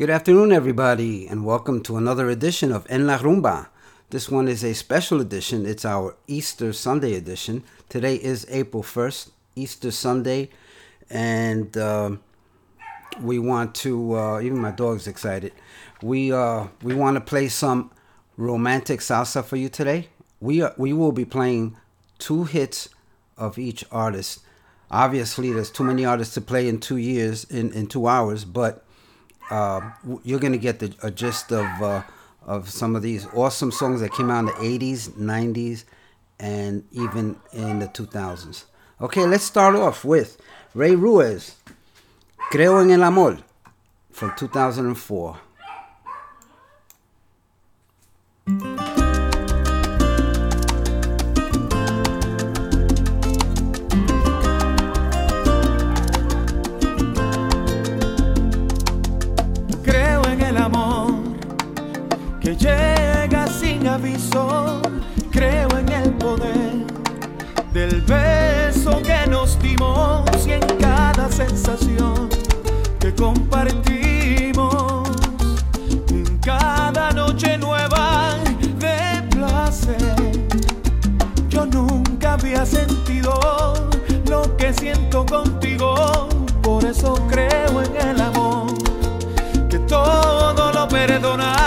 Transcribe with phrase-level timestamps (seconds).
[0.00, 3.68] Good afternoon, everybody, and welcome to another edition of En La Rumba.
[4.08, 5.66] This one is a special edition.
[5.66, 7.64] It's our Easter Sunday edition.
[7.90, 10.48] Today is April 1st, Easter Sunday,
[11.10, 12.12] and uh,
[13.20, 15.52] we want to, uh, even my dog's excited,
[16.00, 17.90] we, uh, we want to play some
[18.38, 20.08] romantic salsa for you today.
[20.40, 21.76] We, are, we will be playing
[22.18, 22.88] two hits
[23.36, 24.40] of each artist.
[24.90, 28.82] Obviously, there's too many artists to play in two years, in, in two hours, but
[29.50, 29.80] uh,
[30.22, 32.02] you're going to get the, a gist of uh,
[32.46, 35.84] of some of these awesome songs that came out in the 80s, 90s,
[36.38, 38.64] and even in the 2000s.
[39.00, 40.40] Okay, let's start off with
[40.74, 41.56] Rey Ruiz,
[42.50, 43.38] Creo en el Amor,
[44.10, 45.38] from 2004.
[62.56, 64.80] Llega sin aviso.
[65.30, 66.86] Creo en el poder
[67.72, 72.28] del beso que nos dimos y en cada sensación
[72.98, 75.08] que compartimos.
[76.08, 78.36] En cada noche nueva
[78.78, 80.14] de placer.
[81.48, 83.90] Yo nunca había sentido
[84.28, 86.28] lo que siento contigo.
[86.62, 88.66] Por eso creo en el amor
[89.68, 91.59] que todo lo perdona.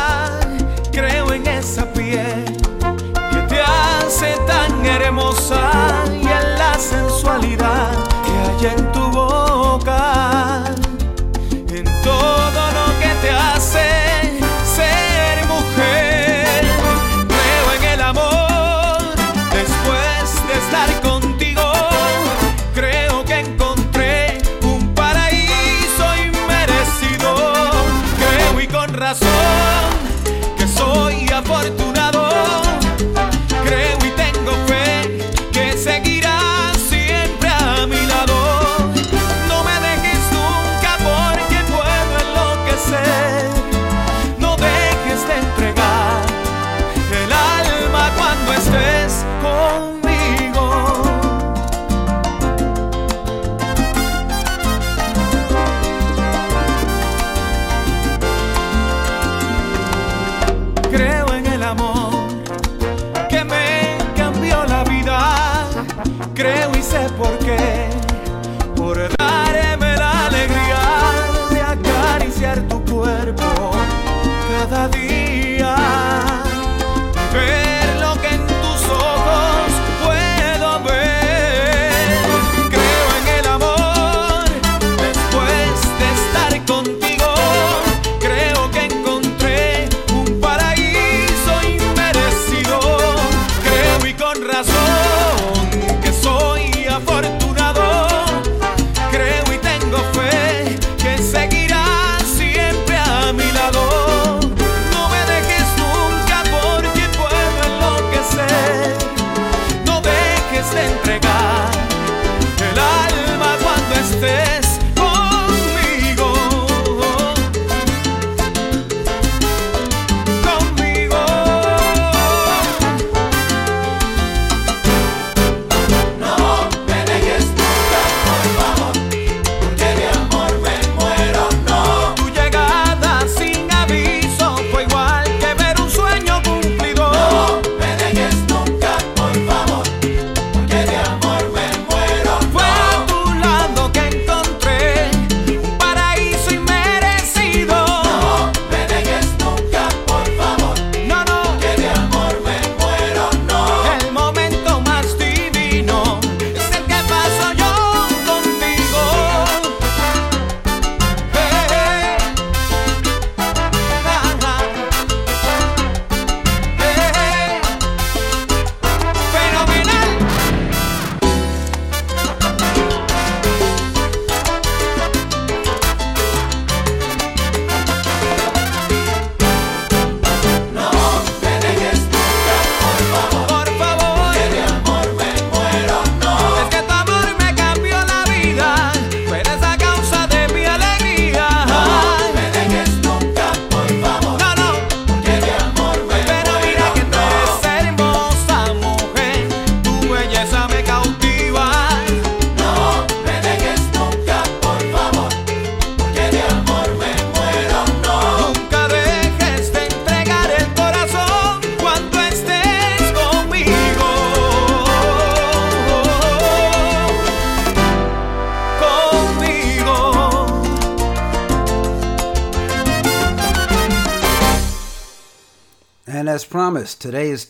[2.14, 7.90] Que te hace tan hermosa y en la sensualidad
[8.24, 9.03] que hay en tu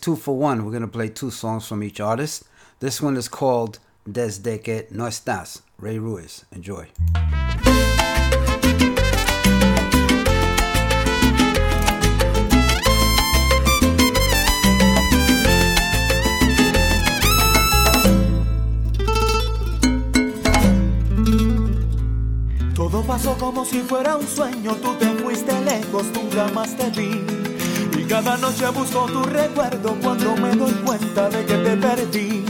[0.04, 0.66] two for one.
[0.66, 2.44] We're going to play two songs from each artist.
[2.80, 6.44] This one is called Desde que no estás, Rey Ruiz.
[6.52, 6.86] Enjoy.
[22.74, 27.43] Todo pasó como si fuera un sueño, tú te fuiste lejos, nunca más te vi.
[28.08, 32.44] Cada noche busco tu recuerdo cuando me doy cuenta de que te perdí.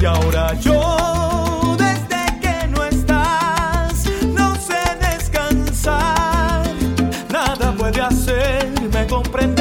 [0.00, 6.62] Y ahora yo, desde que no estás, no sé descansar.
[7.32, 9.57] Nada puede hacerme comprender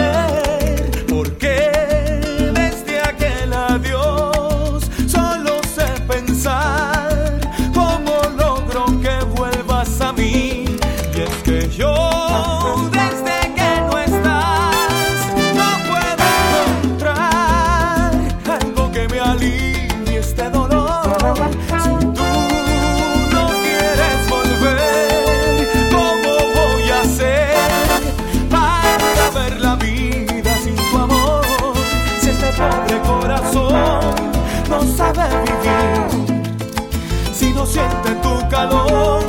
[37.67, 39.21] siente tu calor,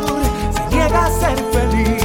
[0.55, 2.05] se niega a ser feliz.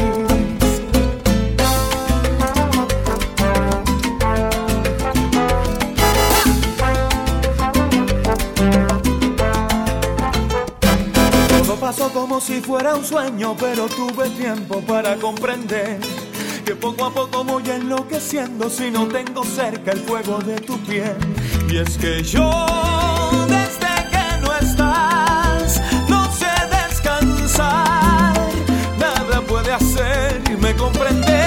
[11.58, 16.00] Todo pasó como si fuera un sueño, pero tuve tiempo para comprender
[16.66, 21.16] que poco a poco voy enloqueciendo si no tengo cerca el fuego de tu piel.
[21.70, 22.50] Y es que yo,
[23.48, 25.23] desde que no estás,
[29.74, 31.43] hacerme comprender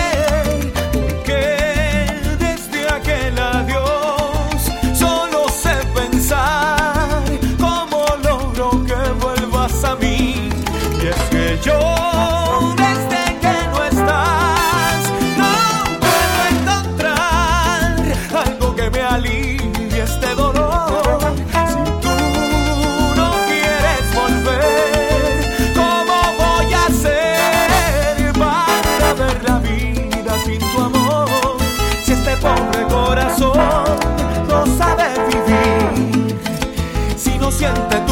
[37.67, 38.06] siente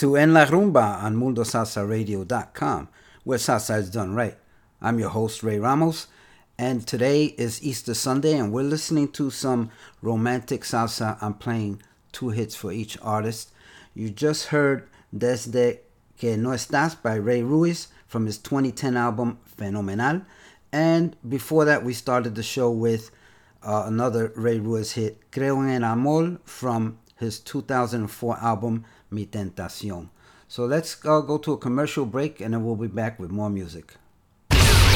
[0.00, 2.88] to En La Rumba on MundoSalsaRadio.com,
[3.24, 4.34] where salsa is done right.
[4.80, 6.06] I'm your host, Ray Ramos,
[6.56, 11.18] and today is Easter Sunday, and we're listening to some romantic salsa.
[11.20, 13.50] I'm playing two hits for each artist.
[13.94, 15.80] You just heard Desde
[16.16, 20.22] Que No Estás by Rey Ruiz from his 2010 album Fenomenal,
[20.72, 23.10] And before that, we started the show with
[23.62, 30.10] uh, another Rey Ruiz hit, Creo en Amor, from his 2004 album Mi Tentación.
[30.48, 33.50] So let's uh, go to a commercial break and then we'll be back with more
[33.50, 33.94] music.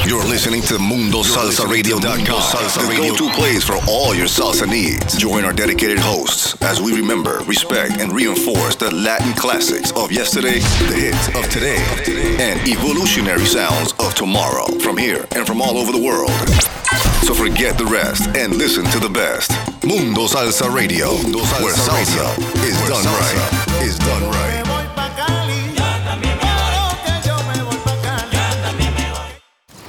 [0.06, 5.16] You're listening to MundoSalsaRadio.com, Salsa the go-to place for all your salsa needs.
[5.16, 10.59] Join our dedicated hosts as we remember, respect, and reinforce the Latin classics of yesterday,
[10.59, 11.80] the hits of today,
[12.38, 16.30] and evolutionary sounds of tomorrow from here and from all over the world.
[17.25, 19.50] So forget the rest and listen to the best.
[19.82, 21.08] Mundo Salsa Radio,
[21.62, 23.82] where salsa is done right.
[23.82, 24.56] Is done right.
[24.56, 25.75] Me voy pa' Cali.
[25.75, 27.96] Claro que yo me voy pa'
[28.30, 29.40] Cali.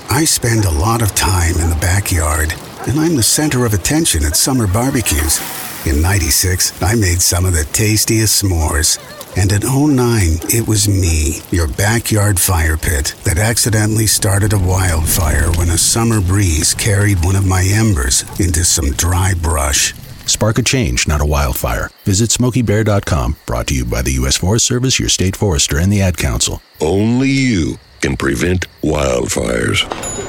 [0.09, 2.53] I spend a lot of time in the backyard,
[2.87, 5.39] and I'm the center of attention at summer barbecues.
[5.85, 8.97] In 96, I made some of the tastiest s'mores.
[9.37, 15.51] And in 09, it was me, your backyard fire pit, that accidentally started a wildfire
[15.57, 19.93] when a summer breeze carried one of my embers into some dry brush.
[20.25, 21.89] Spark a change, not a wildfire.
[22.05, 24.37] Visit SmokeyBear.com, brought to you by the U.S.
[24.37, 26.61] Forest Service, your state forester, and the Ad Council.
[26.79, 29.83] Only you can prevent wildfires.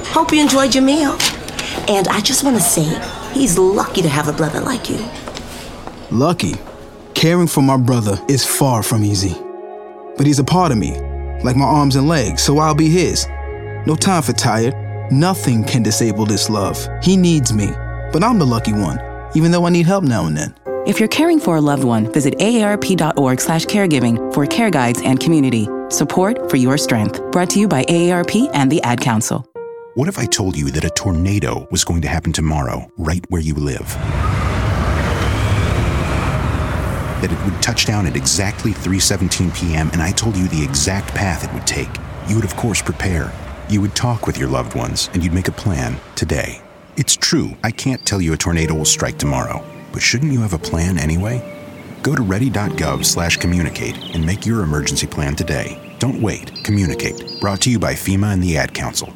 [0.06, 1.16] Hope you enjoyed your meal.
[1.88, 2.84] And I just want to say,
[3.32, 4.98] he's lucky to have a brother like you.
[6.10, 6.56] Lucky.
[7.16, 9.34] Caring for my brother is far from easy.
[10.18, 11.00] But he's a part of me,
[11.42, 13.26] like my arms and legs, so I'll be his.
[13.86, 14.74] No time for tired.
[15.10, 16.76] Nothing can disable this love.
[17.02, 17.68] He needs me,
[18.12, 19.00] but I'm the lucky one,
[19.34, 20.54] even though I need help now and then.
[20.86, 25.18] If you're caring for a loved one, visit aarp.org slash caregiving for care guides and
[25.18, 25.66] community.
[25.88, 27.22] Support for your strength.
[27.32, 29.50] Brought to you by AARP and the Ad Council.
[29.94, 33.40] What if I told you that a tornado was going to happen tomorrow, right where
[33.40, 33.96] you live?
[37.20, 39.90] That it would touch down at exactly 3:17 p.m.
[39.92, 41.90] and I told you the exact path it would take.
[42.28, 43.32] You would of course prepare.
[43.68, 46.62] You would talk with your loved ones and you'd make a plan today.
[46.96, 50.54] It's true, I can't tell you a tornado will strike tomorrow, but shouldn't you have
[50.54, 51.42] a plan anyway?
[52.02, 55.78] Go to ready.gov/communicate and make your emergency plan today.
[55.98, 57.40] Don't wait, communicate.
[57.40, 59.12] Brought to you by FEMA and the Ad Council.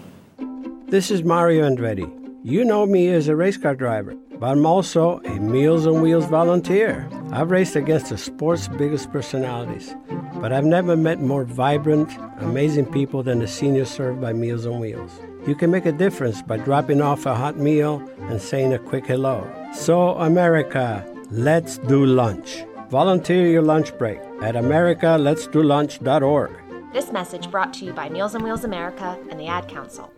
[0.88, 2.11] This is Mario Andretti.
[2.42, 6.25] You know me as a race car driver, but I'm also a Meals on Wheels
[6.25, 7.06] volunteer.
[7.30, 9.94] I've raced against the sport's biggest personalities,
[10.40, 14.80] but I've never met more vibrant, amazing people than the seniors served by Meals on
[14.80, 15.12] Wheels.
[15.47, 19.06] You can make a difference by dropping off a hot meal and saying a quick
[19.06, 19.47] hello.
[19.75, 22.64] So, America, let's do lunch.
[22.88, 26.50] Volunteer your lunch break at americaletsdolunch.org.
[26.94, 30.11] This message brought to you by Meals on Wheels America and the Ad Council.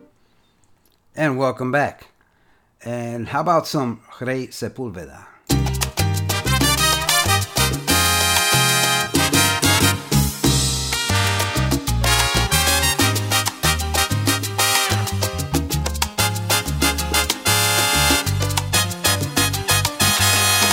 [1.13, 2.12] And welcome back.
[2.85, 5.27] And how about some Rey Sepúlveda?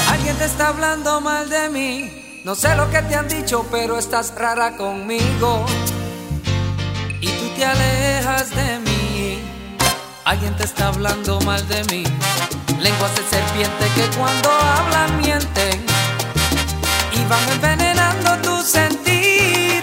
[0.08, 2.42] Alguien te está hablando mal de mí.
[2.44, 5.64] No sé lo que te han dicho, pero estás rara conmigo.
[7.20, 8.99] Y tú te alejas de mí.
[10.24, 12.04] Alguien te está hablando mal de mí.
[12.78, 15.84] Lenguas de serpiente que cuando hablan mienten.
[17.12, 19.82] Y van envenenando tu sentir.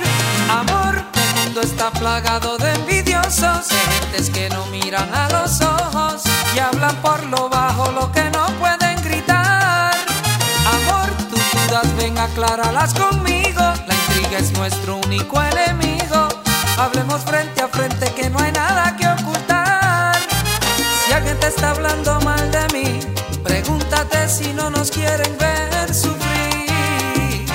[0.49, 3.67] Amor, el mundo está plagado de envidiosos.
[3.69, 6.23] Gentes que no miran a los ojos.
[6.55, 9.95] Y hablan por lo bajo lo que no pueden gritar.
[10.65, 13.61] Amor, tus dudas ven, acláralas conmigo.
[13.61, 16.27] La intriga es nuestro único enemigo.
[16.77, 19.56] Hablemos frente a frente que no hay nada que ocultar.
[21.17, 22.99] Alguien te está hablando mal de mí,
[23.43, 27.47] pregúntate si no nos quieren ver sufrir.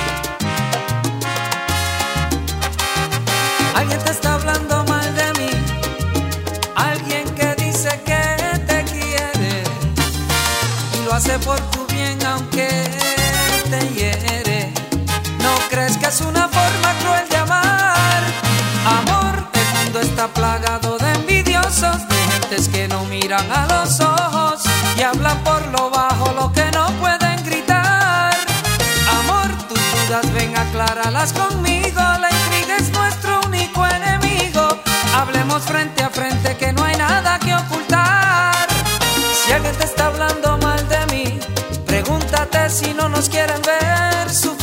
[3.76, 5.50] Alguien te está hablando mal de mí,
[6.75, 9.62] alguien que dice que te quiere
[10.99, 12.69] y lo hace por tu bien aunque
[13.71, 14.73] te hiere.
[15.38, 18.23] ¿No crees que es una forma cruel de amar?
[18.99, 20.72] Amor, el mundo está plagado
[22.69, 24.62] que no miran a los ojos
[24.97, 28.35] y hablan por lo bajo lo que no pueden gritar.
[29.19, 34.69] Amor, tus dudas ven, acláralas conmigo, la intriga es nuestro único enemigo.
[35.14, 38.54] Hablemos frente a frente que no hay nada que ocultar.
[39.45, 41.40] Si alguien te está hablando mal de mí,
[41.87, 44.62] pregúntate si no nos quieren ver sufrir.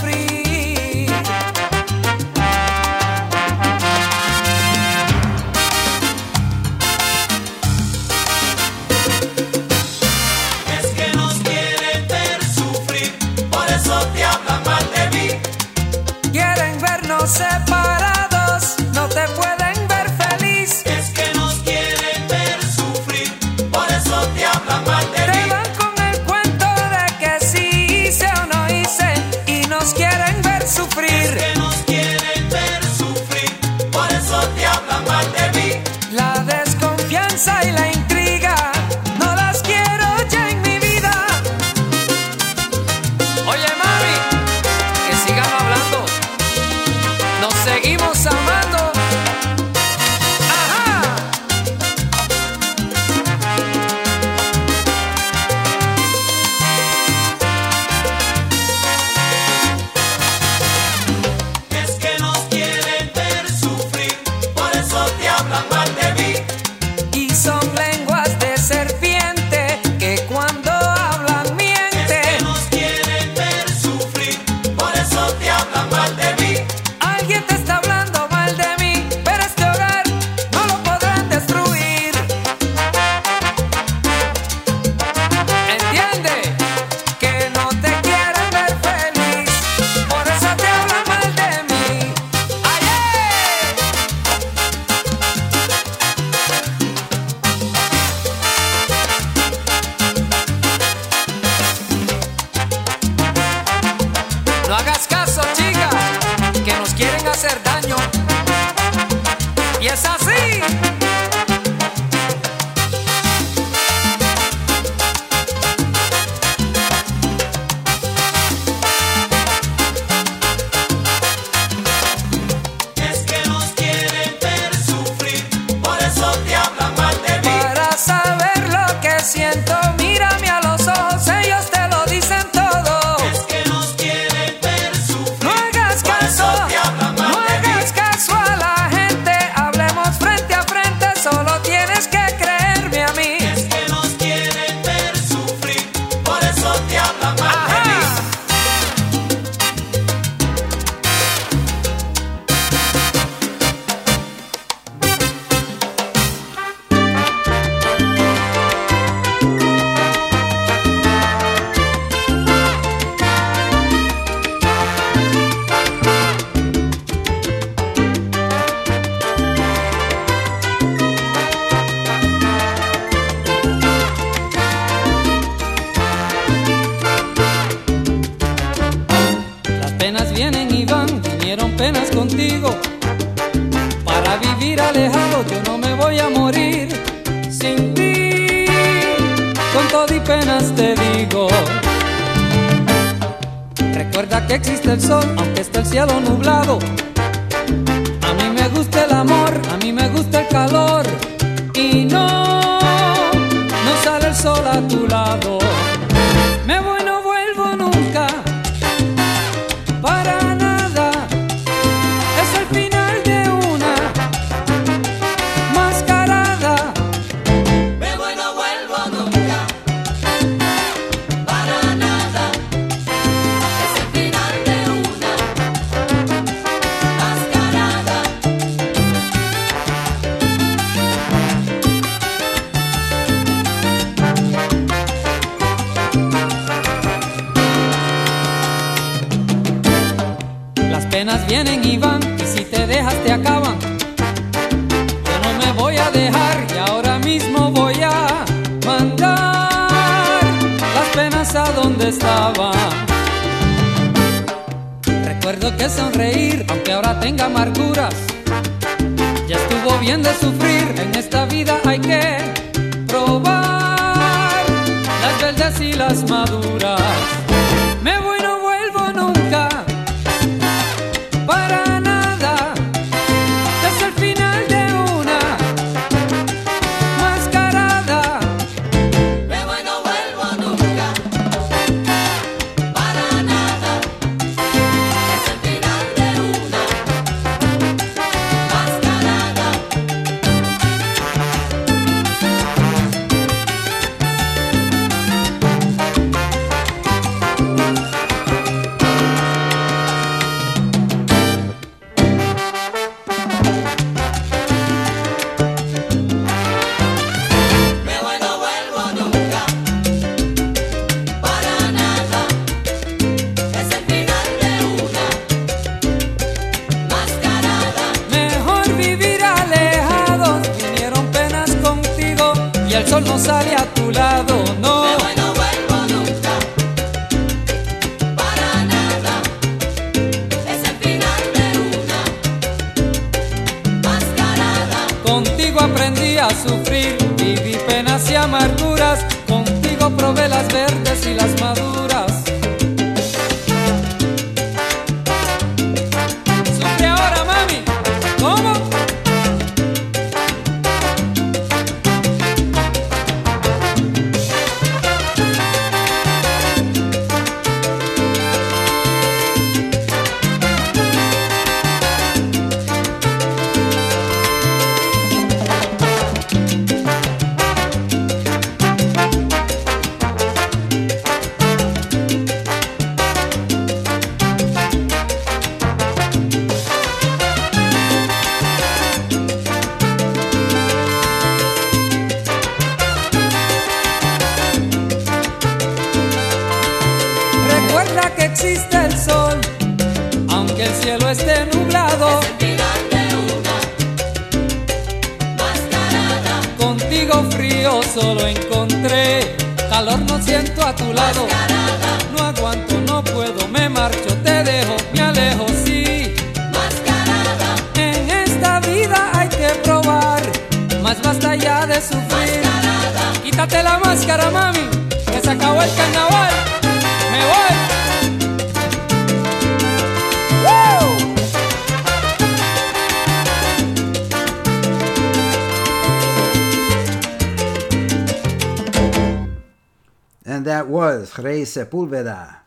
[431.83, 432.57] Sepúlveda.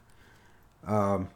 [0.86, 1.28] Um,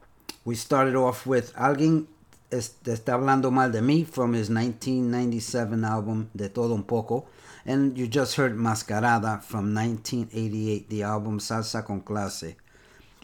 [0.44, 2.06] we started off with Alguien
[2.50, 7.26] es- está hablando mal de mí from his 1997 album De Todo Un Poco.
[7.64, 12.54] And you just heard Mascarada from 1988, the album Salsa con Clase.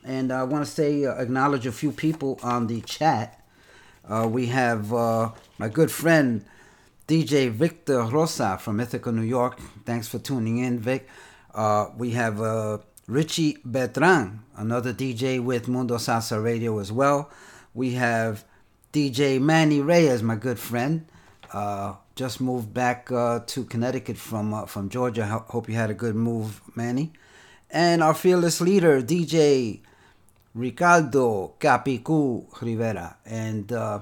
[0.04, 3.40] And I want to say, uh, acknowledge a few people on the chat.
[4.08, 6.44] Uh, we have uh, my good friend
[7.06, 9.60] DJ Victor Rosa from Ithaca, New York.
[9.86, 11.08] Thanks for tuning in, Vic.
[11.54, 17.30] Uh, we have uh, Richie Betran, another DJ with Mundo Salsa Radio as well.
[17.74, 18.44] We have
[18.92, 21.06] DJ Manny Reyes, my good friend.
[21.52, 25.26] Uh, just moved back uh, to Connecticut from uh, from Georgia.
[25.26, 27.12] Ho- Hope you had a good move, Manny.
[27.70, 29.80] And our fearless leader, DJ
[30.54, 33.16] Ricardo Capicu Rivera.
[33.26, 34.00] And uh,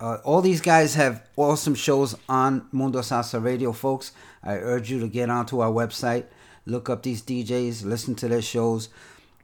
[0.00, 4.10] Uh, all these guys have awesome shows on Mundo Salsa Radio, folks.
[4.42, 6.24] I urge you to get onto our website,
[6.66, 8.88] look up these DJs, listen to their shows.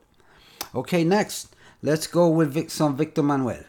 [0.72, 3.66] Okay, next, let's go with Vic, some Victor Manuelle.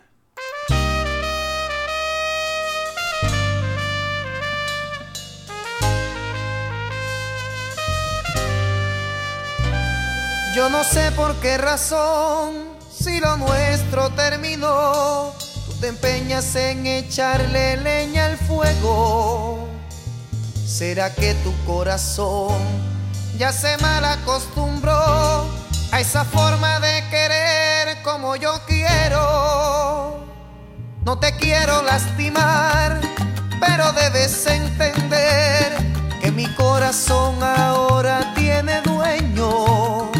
[10.56, 15.34] Yo no sé por qué razón, si lo nuestro terminó,
[15.66, 19.79] tú te empeñas en echarle leña al fuego.
[20.70, 22.56] ¿Será que tu corazón
[23.40, 25.50] ya se mal acostumbró
[25.92, 30.28] a esa forma de querer como yo quiero?
[31.04, 33.02] No te quiero lastimar,
[33.60, 35.76] pero debes entender
[36.22, 40.12] que mi corazón ahora tiene dueño.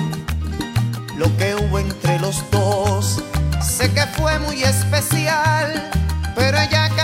[1.16, 3.22] Lo que hubo entre los dos,
[3.62, 5.92] sé que fue muy especial,
[6.36, 6.99] pero ella cambió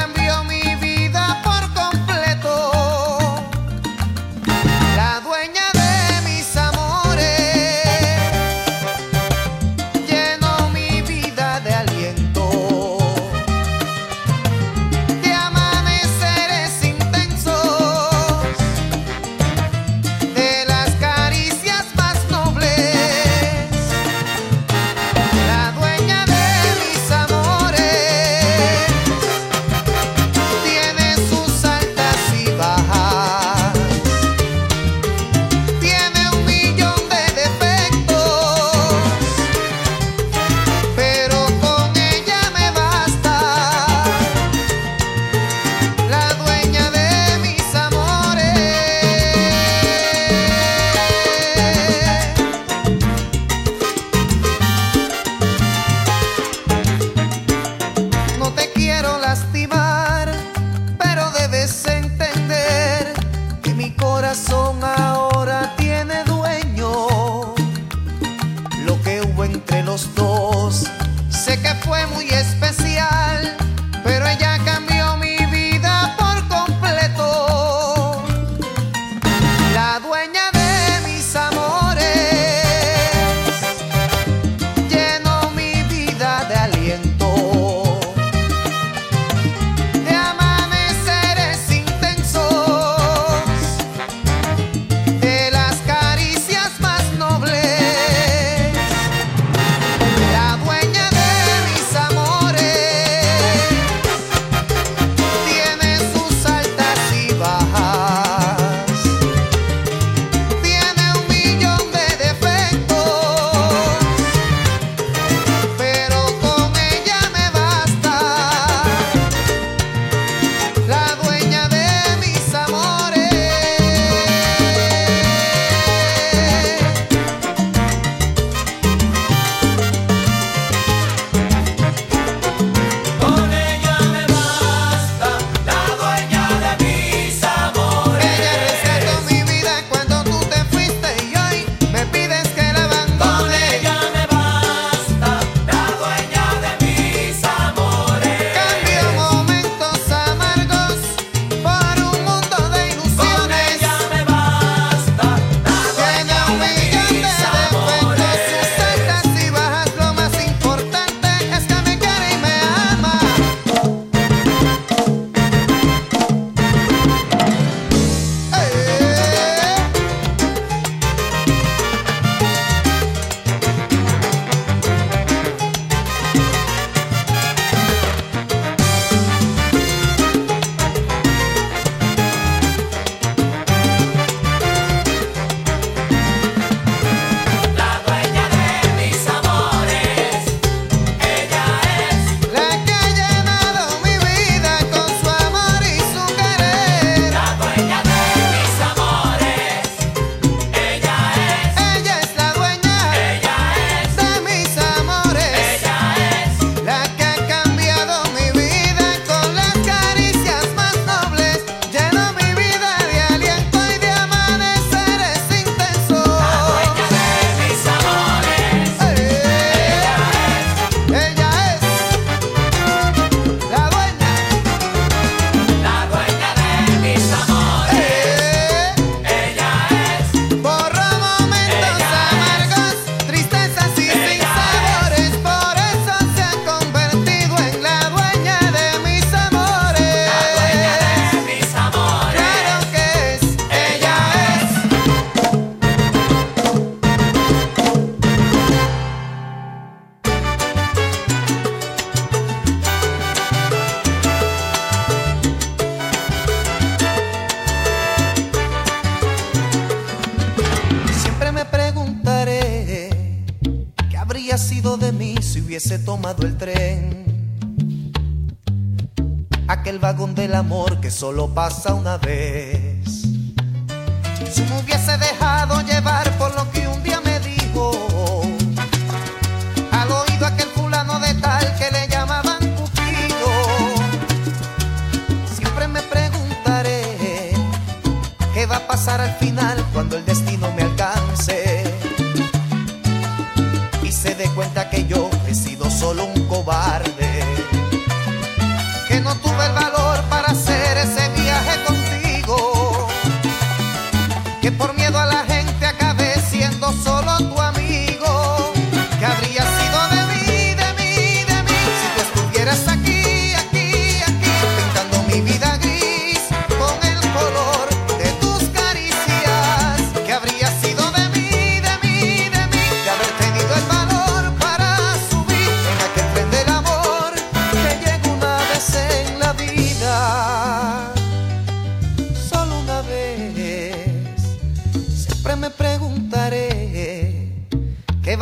[271.56, 271.95] passa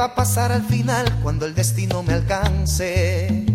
[0.04, 3.46] a pasar al final cuando el destino me alcance?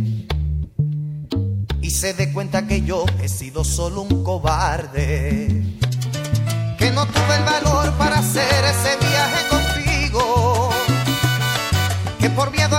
[1.83, 5.63] Y se dé cuenta que yo he sido solo un cobarde.
[6.79, 10.71] Que no tuve el valor para hacer ese viaje contigo.
[12.19, 12.78] Que por miedo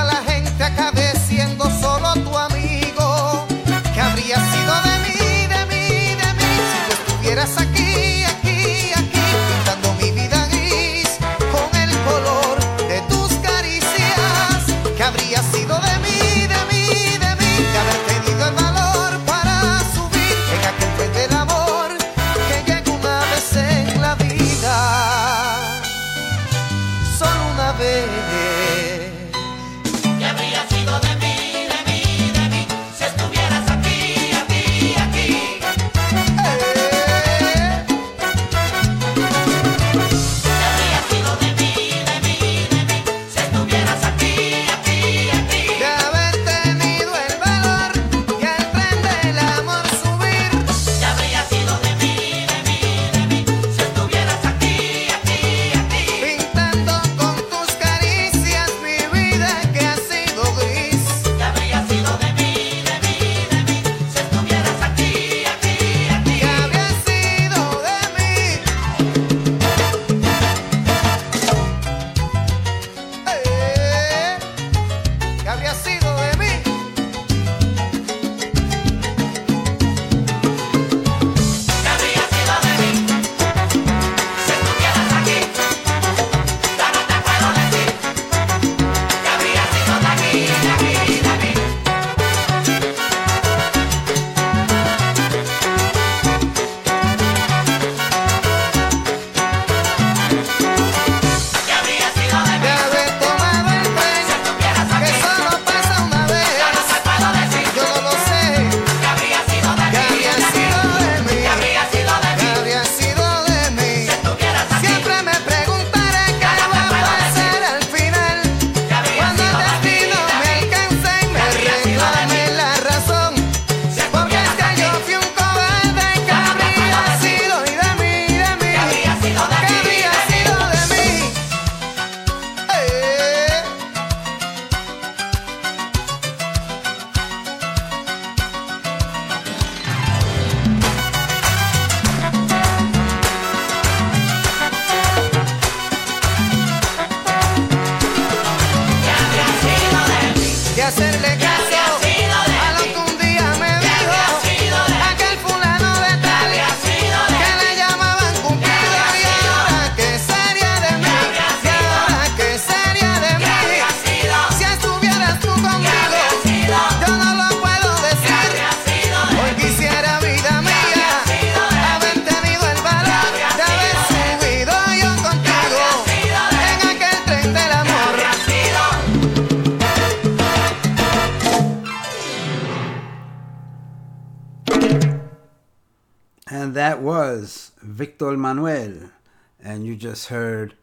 [190.29, 190.73] heard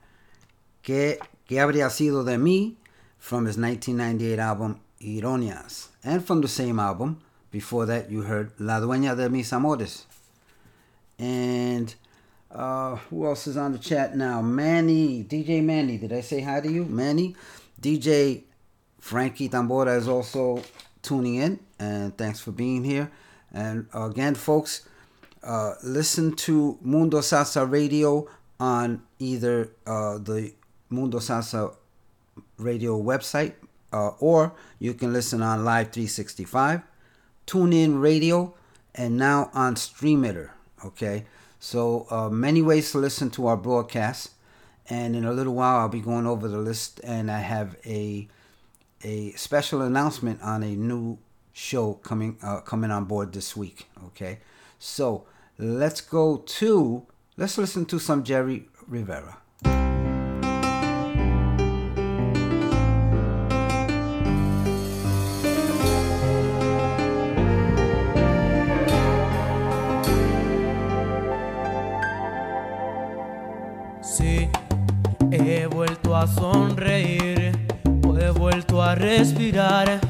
[0.83, 1.19] Que,
[1.49, 2.77] que Habría Sido de Mí
[3.19, 5.89] from his 1998 album Ironias.
[6.05, 7.21] And from the same album,
[7.51, 10.07] before that, you heard La Dueña de Mis Amores.
[11.19, 11.93] And
[12.53, 14.43] uh, who else is on the chat now?
[14.43, 15.99] Manny, DJ Manny.
[15.99, 16.85] Did I say hi to you?
[16.85, 17.35] Manny.
[17.81, 18.43] DJ
[19.01, 20.63] Frankie Tambora is also
[21.03, 23.11] tuning in, and thanks for being here.
[23.53, 24.87] And again, folks,
[25.43, 28.29] uh, listen to Mundo Salsa Radio
[28.59, 30.53] on either uh, the
[30.91, 31.75] Mundo Salsa
[32.59, 33.55] radio website
[33.93, 36.83] uh, or you can listen on Live 365,
[37.47, 38.55] Tune In Radio,
[38.95, 40.51] and now on Streamitter.
[40.85, 41.25] Okay,
[41.59, 44.31] so uh, many ways to listen to our broadcast.
[44.89, 48.29] And in a little while, I'll be going over the list, and I have a
[49.03, 51.19] a special announcement on a new
[51.53, 53.89] show coming uh, coming on board this week.
[54.07, 54.39] Okay,
[54.79, 55.25] so
[55.59, 57.07] let's go to
[57.37, 59.43] let's listen to some Jerry Rivera.
[74.03, 74.49] Sí,
[75.33, 77.53] he vuelto a sonreír,
[78.21, 80.01] he vuelto a respirar.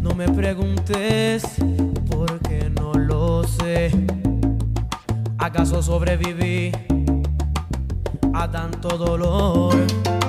[0.00, 1.44] No me preguntes
[2.10, 3.90] porque no lo sé.
[5.38, 6.72] ¿Acaso sobreviví?
[8.38, 10.27] a tanto dolor.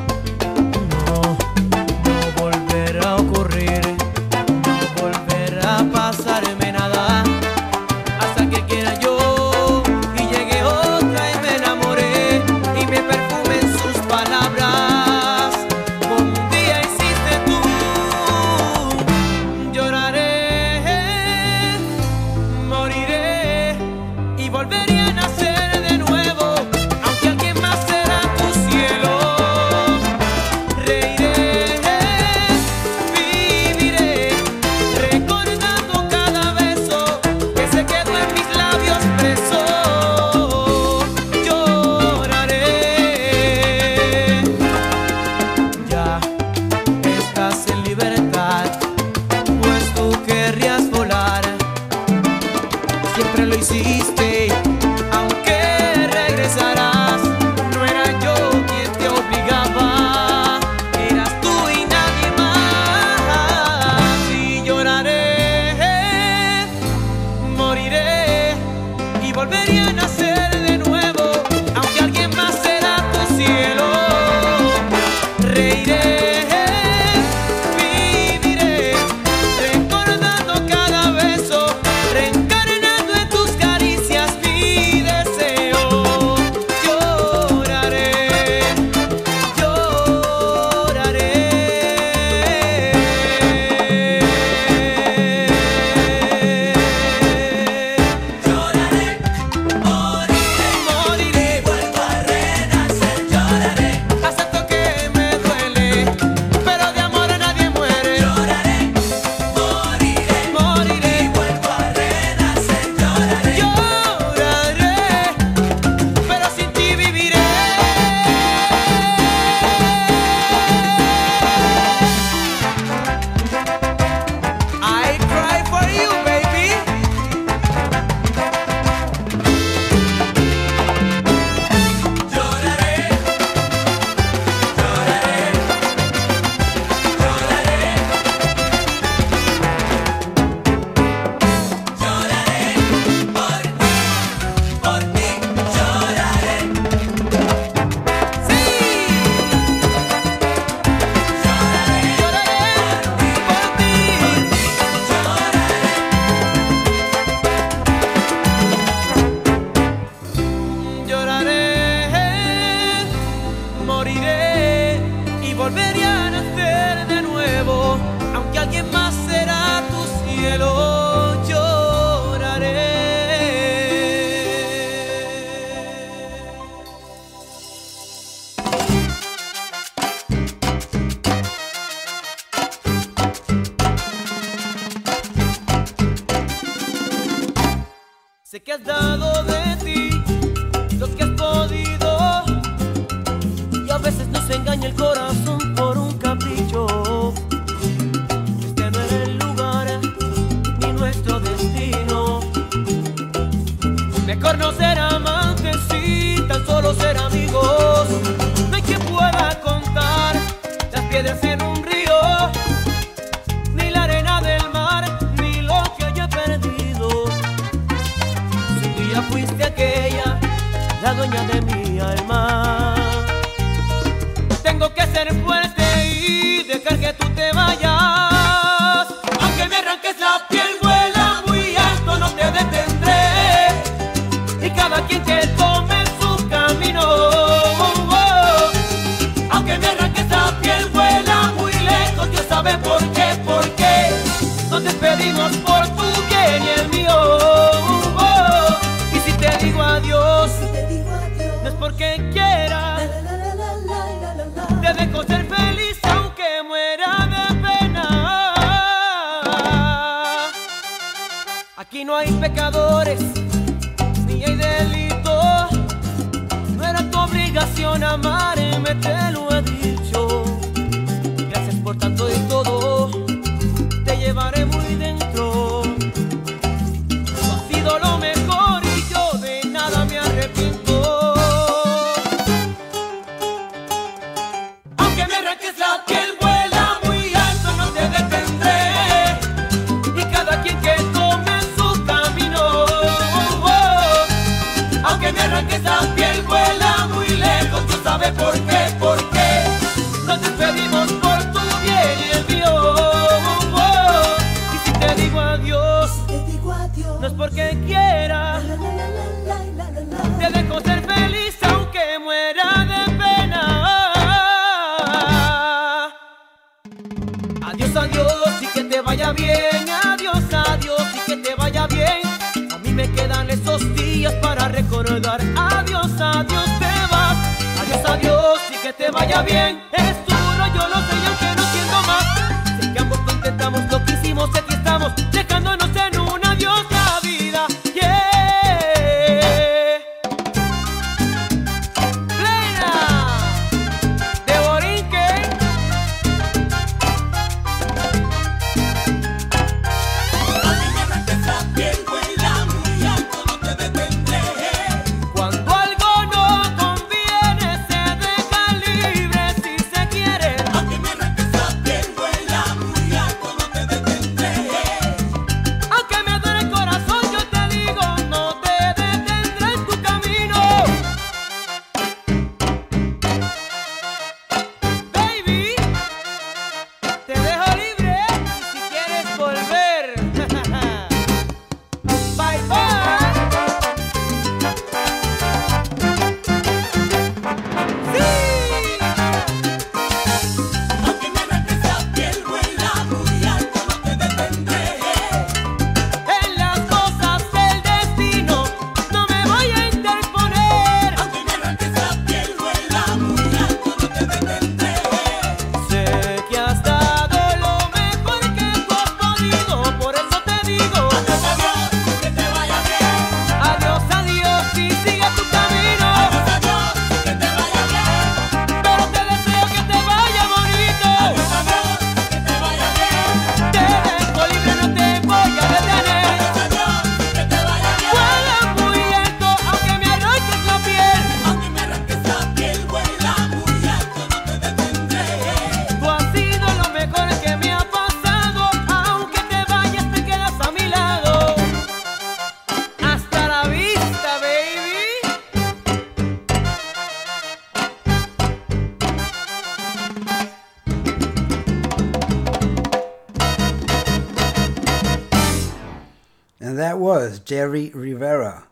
[457.49, 458.67] Jerry Rivera,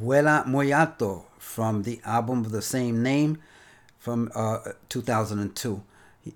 [0.00, 3.38] Vuela Muy Alto, from the album of the same name
[3.98, 4.58] from uh,
[4.88, 5.82] 2002.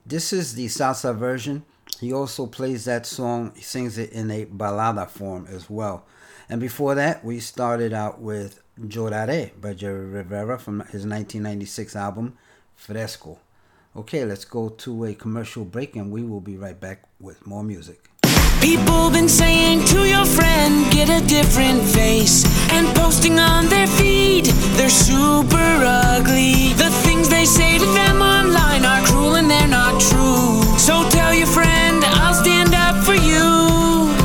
[0.05, 1.65] This is the salsa version.
[2.01, 6.05] He also plays that song, he sings it in a balada form as well.
[6.49, 12.37] And before that, we started out with Lloraré by Jerry Rivera from his 1996 album,
[12.75, 13.39] Fresco.
[13.95, 17.63] Okay, let's go to a commercial break and we will be right back with more
[17.63, 18.11] music.
[18.65, 22.47] People been saying to your friend, get a different face.
[22.73, 24.47] And posting on their feed,
[24.79, 26.73] they're super ugly.
[26.73, 30.63] The things they say to them online are cruel and they're not true.
[30.79, 34.17] So tell your friend, I'll stand up for you.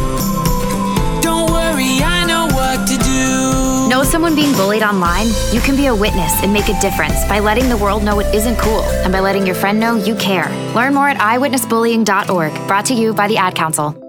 [1.21, 3.89] Don't worry, I know what to do.
[3.89, 5.27] Know someone being bullied online?
[5.51, 8.33] You can be a witness and make a difference by letting the world know it
[8.33, 10.47] isn't cool and by letting your friend know you care.
[10.75, 12.67] Learn more at eyewitnessbullying.org.
[12.69, 14.08] Brought to you by the Ad Council.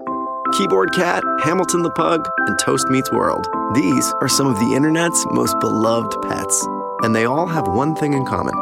[0.51, 3.47] Keyboard Cat, Hamilton the Pug, and Toast Meets World.
[3.73, 6.67] These are some of the internet's most beloved pets,
[7.03, 8.53] and they all have one thing in common.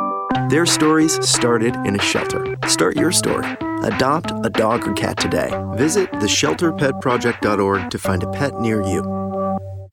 [0.50, 2.56] Their stories started in a shelter.
[2.68, 3.48] Start your story.
[3.84, 5.50] Adopt a dog or cat today.
[5.76, 9.02] Visit theshelterpetproject.org to find a pet near you.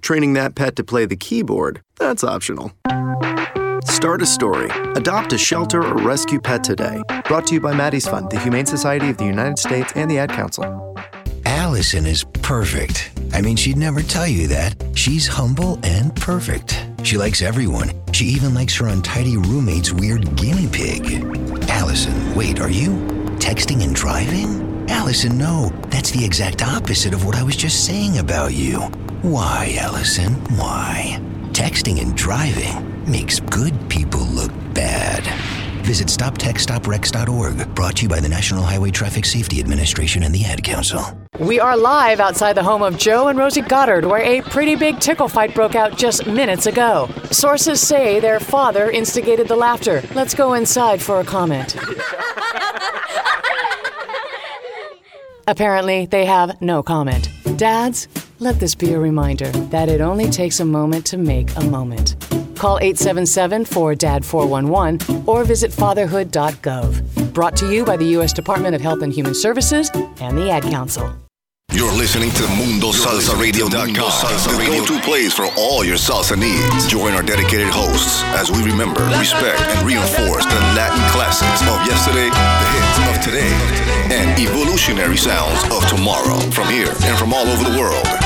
[0.03, 2.73] Training that pet to play the keyboard, that's optional.
[3.85, 4.69] Start a story.
[4.95, 7.03] Adopt a shelter or rescue pet today.
[7.25, 10.19] Brought to you by Maddie's Fund, the Humane Society of the United States, and the
[10.19, 10.95] Ad Council.
[11.67, 13.11] Allison is perfect.
[13.33, 14.81] I mean, she'd never tell you that.
[14.95, 16.87] She's humble and perfect.
[17.03, 17.91] She likes everyone.
[18.13, 21.25] She even likes her untidy roommate's weird guinea pig.
[21.69, 22.91] Allison, wait, are you
[23.41, 24.89] texting and driving?
[24.89, 25.71] Allison, no.
[25.89, 28.83] That's the exact opposite of what I was just saying about you.
[29.23, 30.35] Why, Allison?
[30.57, 31.19] Why?
[31.51, 35.25] Texting and driving makes good people look bad.
[35.87, 40.65] Visit StopTextStopWrecks.org, brought to you by the National Highway Traffic Safety Administration and the Ad
[40.65, 41.01] Council.
[41.39, 44.99] We are live outside the home of Joe and Rosie Goddard, where a pretty big
[44.99, 47.09] tickle fight broke out just minutes ago.
[47.31, 50.03] Sources say their father instigated the laughter.
[50.13, 51.77] Let's go inside for a comment.
[55.47, 57.29] Apparently, they have no comment.
[57.57, 58.09] Dads,
[58.41, 62.17] let this be a reminder that it only takes a moment to make a moment.
[62.57, 67.33] Call 877 4DAD 411 or visit fatherhood.gov.
[67.33, 68.33] Brought to you by the U.S.
[68.33, 69.91] Department of Health and Human Services
[70.21, 71.15] and the Ad Council.
[71.73, 76.87] You're listening to MundoSalsaRadio.com, the go-to place for all your salsa needs.
[76.89, 82.31] Join our dedicated hosts as we remember, respect, and reinforce the Latin classics of yesterday,
[82.33, 83.53] the hits of today,
[84.17, 88.26] and evolutionary sounds of tomorrow from here and from all over the world.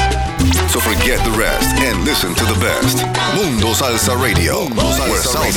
[0.70, 3.02] So forget the rest and listen to the best.
[3.34, 5.48] Mundo Salsa Radio, where salsa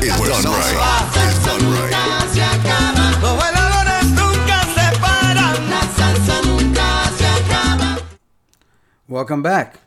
[0.00, 1.10] is done right.
[1.18, 1.92] Is done right.
[3.20, 5.68] Los bailadores nunca se paran.
[5.68, 7.98] La salsa nunca se acaba.
[9.08, 9.80] Welcome back.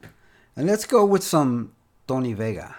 [0.57, 1.71] And let's go with some
[2.05, 2.75] Tony Vega.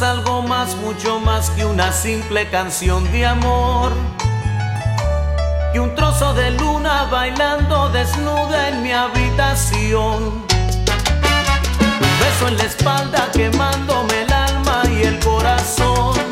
[0.00, 3.92] Algo más, mucho más que una simple canción de amor.
[5.72, 10.44] Que un trozo de luna bailando desnuda en mi habitación.
[12.00, 16.31] Un beso en la espalda quemándome el alma y el corazón.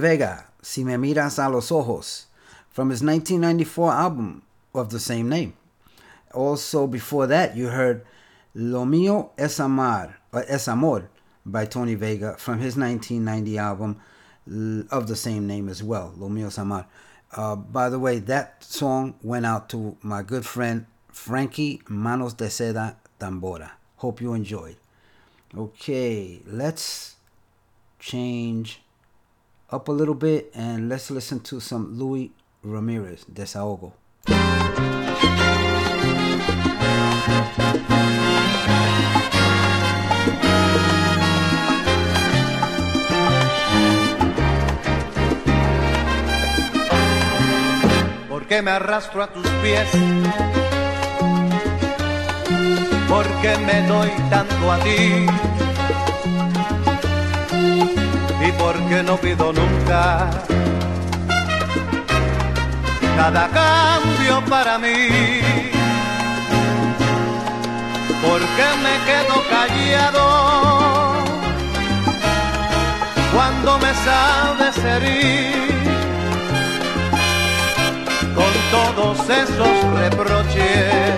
[0.00, 2.26] Vega, Si Me Miras a los Ojos,
[2.68, 4.42] from his 1994 album
[4.74, 5.54] of the same name.
[6.32, 8.04] Also, before that, you heard
[8.54, 11.08] Lo Mío es Amar, or Es Amor
[11.46, 14.00] by Tony Vega from his 1990 album
[14.90, 16.86] of the same name as well, Lo Mío es Amar.
[17.32, 22.46] Uh, by the way, that song went out to my good friend Frankie Manos de
[22.46, 23.70] Seda Tambora.
[23.96, 24.76] Hope you enjoyed.
[25.56, 27.16] Okay, let's
[27.98, 28.80] change
[29.72, 33.92] up a little bit and let's listen to some Louis Ramirez, Desahogo.
[48.28, 49.88] porque me arrastro a tus pies,
[53.08, 55.69] porque me doy tanto a ti
[58.60, 60.30] porque no pido nunca.
[63.16, 65.08] Cada cambio para mí,
[68.22, 70.24] porque me quedo callado.
[73.34, 75.70] Cuando me sabes herir
[78.38, 81.14] con todos esos reproches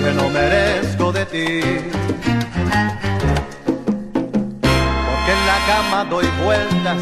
[0.00, 1.98] que no merezco de ti.
[5.68, 6.96] Cama doy vueltas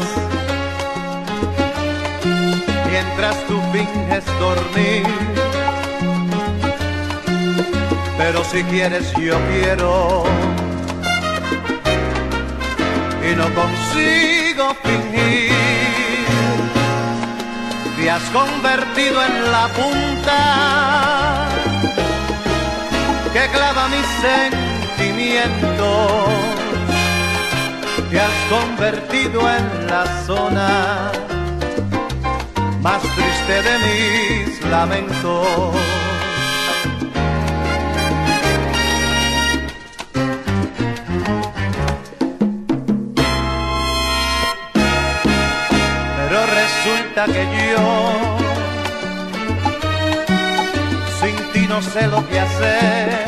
[2.91, 5.07] mientras tú finges dormir.
[8.17, 10.25] Pero si quieres yo quiero
[13.23, 15.57] y no consigo fingir
[18.07, 21.47] te has convertido en la punta
[23.33, 24.07] que clava mis
[24.97, 26.66] sentimientos.
[28.09, 31.11] Te has convertido en la zona
[32.81, 35.75] más triste de mis lamentos.
[46.15, 48.37] Pero resulta que yo
[51.19, 53.26] sin ti no sé lo que hacer.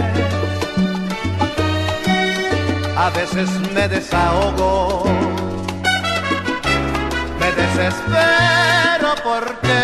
[3.10, 5.04] A veces me desahogo,
[7.40, 9.82] me desespero porque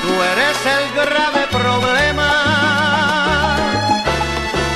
[0.00, 2.30] tú eres el grave problema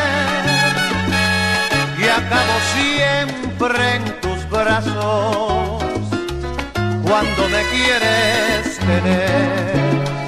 [2.00, 5.84] y acabo siempre en tus brazos
[7.04, 10.19] cuando me quieres tener.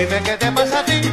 [0.00, 1.09] Dime qué te pasa a ti.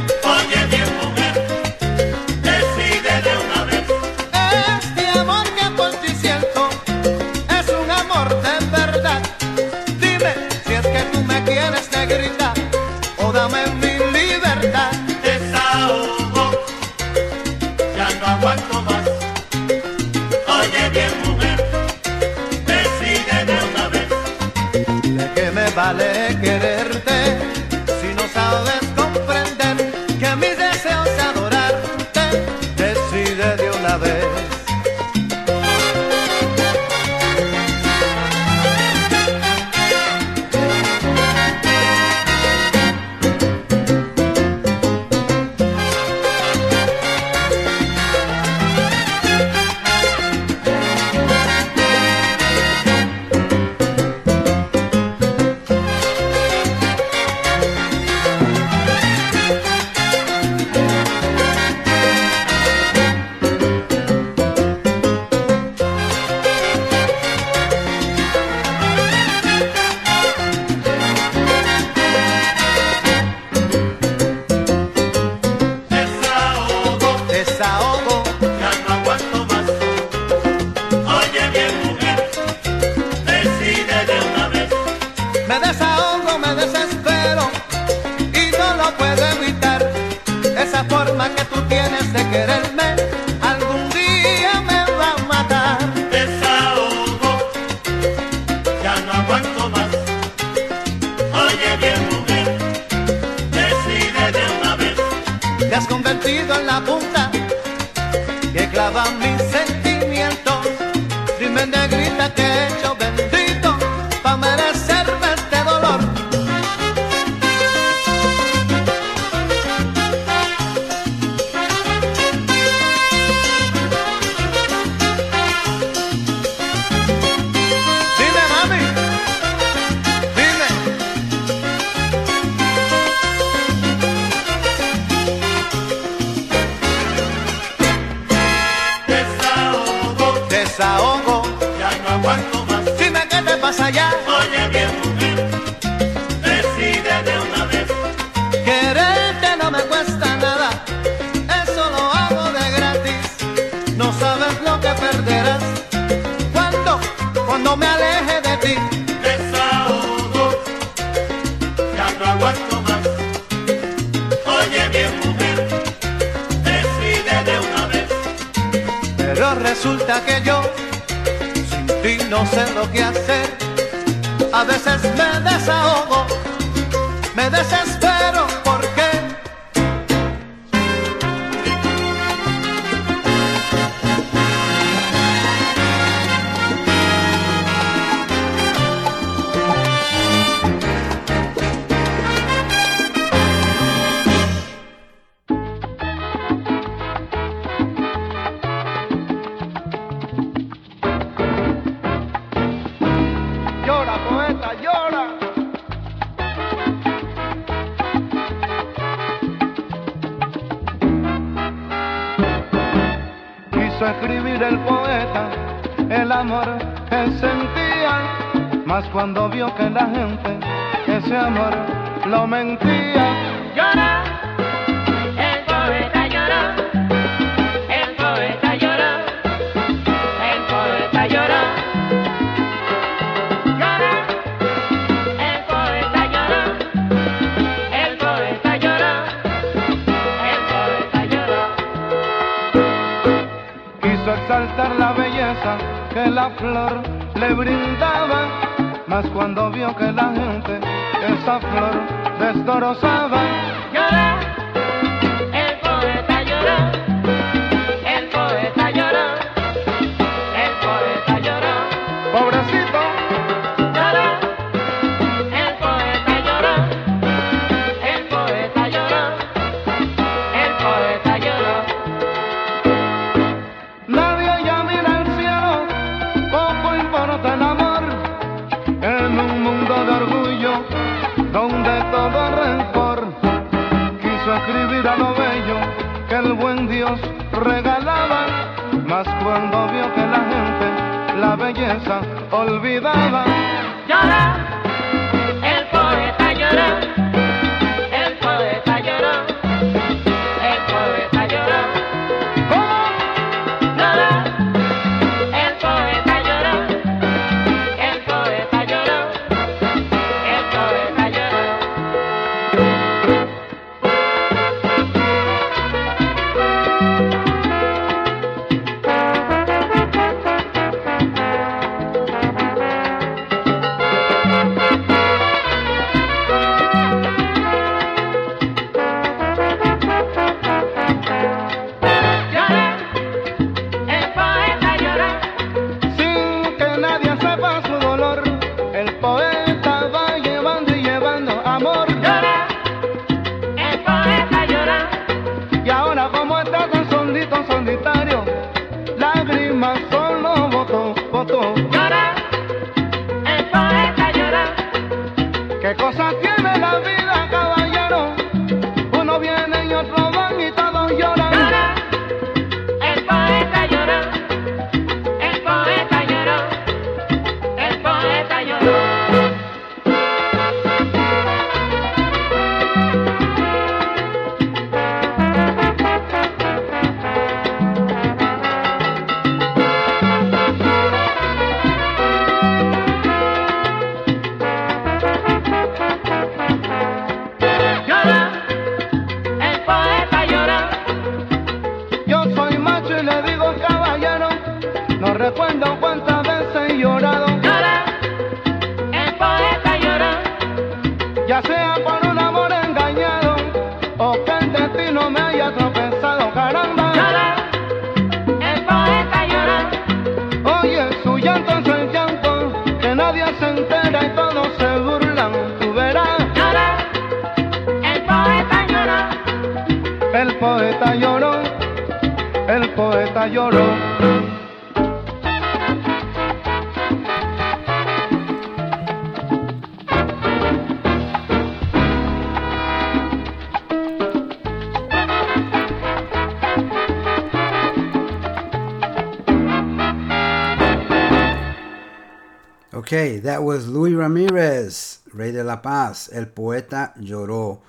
[446.18, 447.80] Paz, El Poeta Lloró.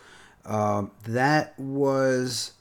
[0.45, 2.53] Um, that was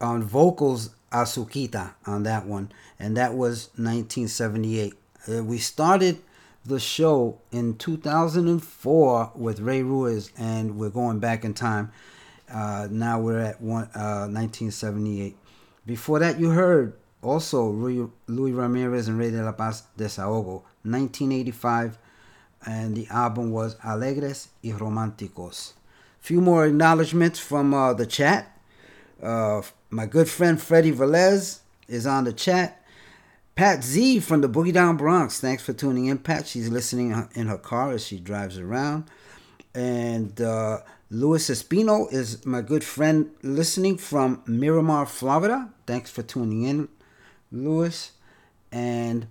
[0.00, 4.94] on vocals Azuquita on that one, and that was 1978.
[5.28, 6.20] Uh, we started
[6.64, 11.90] the show in 2004 with Rey Ruiz, and we're going back in time.
[12.52, 15.36] Uh, now we're at one, uh, 1978.
[15.86, 21.98] Before that, you heard also Louis, Ramirez and Ray de la Paz Desahogo, 1985,
[22.64, 25.72] and the album was Alegres y Románticos.
[26.20, 28.58] Few more acknowledgments from uh, the chat.
[29.22, 32.84] Uh, my good friend Freddie Velez is on the chat.
[33.54, 35.40] Pat Z from the Boogie Down Bronx.
[35.40, 36.46] Thanks for tuning in, Pat.
[36.46, 39.04] She's listening in her car as she drives around.
[39.74, 40.78] And uh,
[41.10, 45.72] Luis Espino is my good friend listening from Miramar, Florida.
[45.86, 46.88] Thanks for tuning in,
[47.50, 48.12] Luis.
[48.70, 49.26] And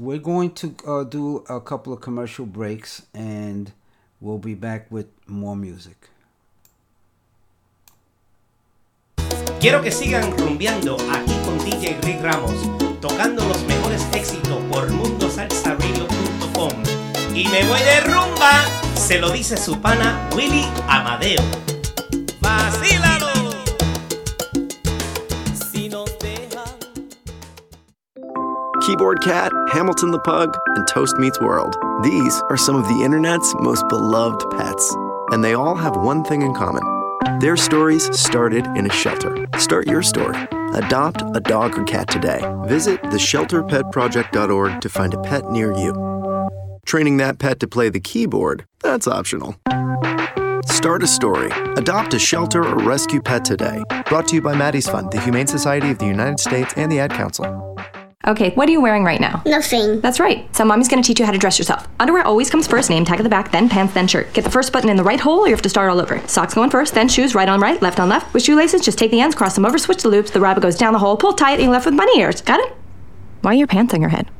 [0.00, 3.72] we're going to uh, do a couple of commercial breaks and
[4.18, 6.08] we'll be back with more music.
[9.60, 12.54] Quiero que sigan rumbeando aquí con DJ Rick Ramos,
[13.02, 16.70] tocando los mejores éxitos por mundosalsaradio.com.
[17.34, 18.64] Y me voy de rumba,
[18.94, 21.42] se lo dice su pana Willy Amadeo.
[22.40, 22.99] ¡Vacílalo!
[28.90, 31.76] Keyboard Cat, Hamilton the Pug, and Toast Meets World.
[32.02, 34.96] These are some of the internet's most beloved pets.
[35.30, 36.82] And they all have one thing in common.
[37.38, 39.46] Their stories started in a shelter.
[39.58, 40.36] Start your story.
[40.74, 42.40] Adopt a dog or cat today.
[42.64, 45.92] Visit theshelterpetproject.org to find a pet near you.
[46.84, 49.54] Training that pet to play the keyboard, that's optional.
[50.64, 51.52] Start a story.
[51.76, 53.84] Adopt a shelter or rescue pet today.
[54.06, 56.98] Brought to you by Maddie's Fund, the Humane Society of the United States, and the
[56.98, 57.76] Ad Council.
[58.26, 59.42] Okay, what are you wearing right now?
[59.46, 59.98] Nothing.
[60.02, 60.54] That's right.
[60.54, 61.88] So mommy's gonna teach you how to dress yourself.
[61.98, 64.30] Underwear always comes first, name tag at the back, then pants, then shirt.
[64.34, 66.20] Get the first button in the right hole, or you have to start all over.
[66.28, 68.34] Socks going first, then shoes, right on right, left on left.
[68.34, 70.30] With shoelaces, just take the ends, cross them over, switch the loops.
[70.30, 72.42] The rabbit goes down the hole, pull tight, and you're left with bunny ears.
[72.42, 72.74] Got it?
[73.40, 74.30] Why are your pants on your head?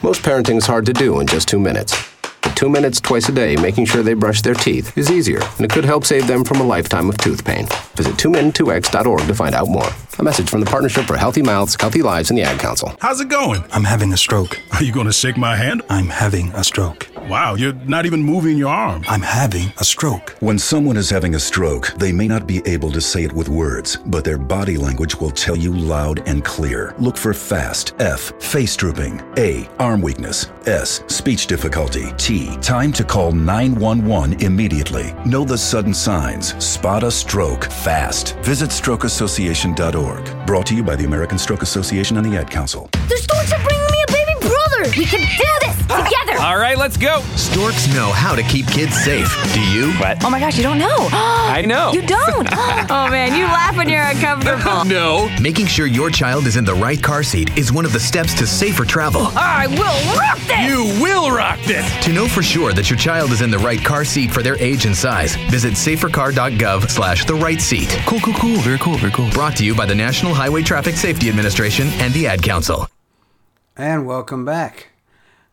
[0.00, 2.13] Most parenting is hard to do in just two minutes.
[2.54, 5.62] But two minutes twice a day making sure they brush their teeth is easier, and
[5.62, 7.66] it could help save them from a lifetime of tooth pain.
[7.96, 9.88] Visit 2min2x.org to find out more.
[10.20, 12.94] A message from the Partnership for Healthy Mouths, Healthy Lives, and the Ad Council.
[13.00, 13.64] How's it going?
[13.72, 14.60] I'm having a stroke.
[14.72, 15.82] Are you going to shake my hand?
[15.88, 17.08] I'm having a stroke.
[17.28, 19.02] Wow, you're not even moving your arm.
[19.08, 20.36] I'm having a stroke.
[20.38, 23.48] When someone is having a stroke, they may not be able to say it with
[23.48, 26.94] words, but their body language will tell you loud and clear.
[26.98, 33.04] Look for FAST, F, face drooping, A, arm weakness, S, speech difficulty, T, time to
[33.04, 35.14] call 911 immediately.
[35.24, 36.54] Know the sudden signs.
[36.64, 38.36] Spot a stroke fast.
[38.38, 40.46] Visit strokeassociation.org.
[40.46, 42.88] Brought to you by the American Stroke Association and the Ad Council.
[42.92, 43.83] The storks are bringing
[44.88, 44.98] me a baby brother!
[44.98, 46.40] We can do this together!
[46.40, 47.20] All right, let's go.
[47.36, 49.32] Storks know how to keep kids safe.
[49.52, 49.92] Do you?
[49.94, 50.24] What?
[50.24, 50.88] Oh my gosh, you don't know.
[51.12, 51.92] I know.
[51.92, 52.48] You don't.
[52.90, 54.84] oh man, you laugh when you're uncomfortable.
[54.86, 55.34] no.
[55.40, 58.34] Making sure your child is in the right car seat is one of the steps
[58.34, 59.22] to safer travel.
[59.22, 60.68] Oh, I will rock this!
[60.68, 62.04] You will rock this!
[62.04, 64.56] To know for sure that your child is in the right car seat for their
[64.56, 67.88] age and size, visit safercar.gov slash the right seat.
[68.06, 68.56] Cool, cool, cool.
[68.58, 69.30] Very cool, very cool.
[69.30, 72.88] Brought to you by the National Highway Traffic Safety Administration and the Ad Council.
[73.76, 74.90] And welcome back.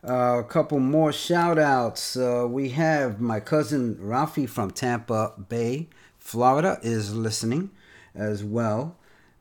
[0.08, 2.16] Uh, a couple more shout outs.
[2.16, 5.88] Uh, we have my cousin Rafi from Tampa Bay,
[6.20, 7.70] Florida, is listening
[8.14, 8.96] as well.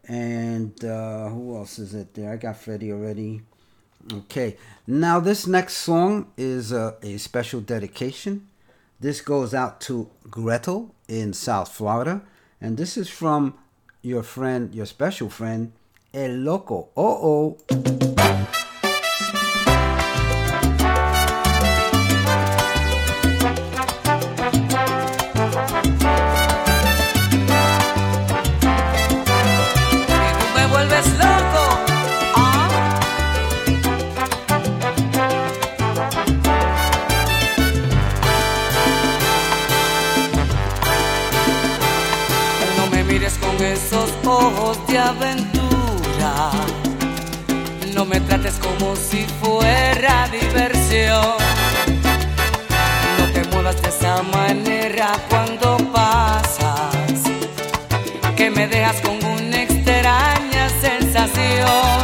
[0.08, 2.32] And uh, who else is it there?
[2.32, 3.44] I got Freddie already.
[4.12, 4.58] Okay.
[4.88, 8.48] Now, this next song is uh, a special dedication.
[9.00, 12.24] This goes out to Gretel in South Florida.
[12.60, 13.60] And this is from
[14.02, 15.72] your friend, your special friend,
[16.16, 16.90] El Loco.
[16.98, 18.11] Oh, oh.
[45.12, 46.52] aventura.
[47.94, 51.36] No me trates como si fuera diversión.
[53.18, 57.22] No te muevas de esa manera cuando pasas,
[58.36, 62.02] que me dejas con una extraña sensación.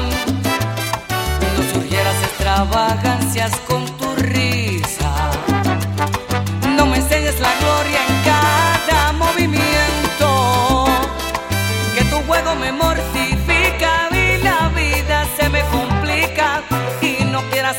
[1.56, 3.07] No surgieras extravagante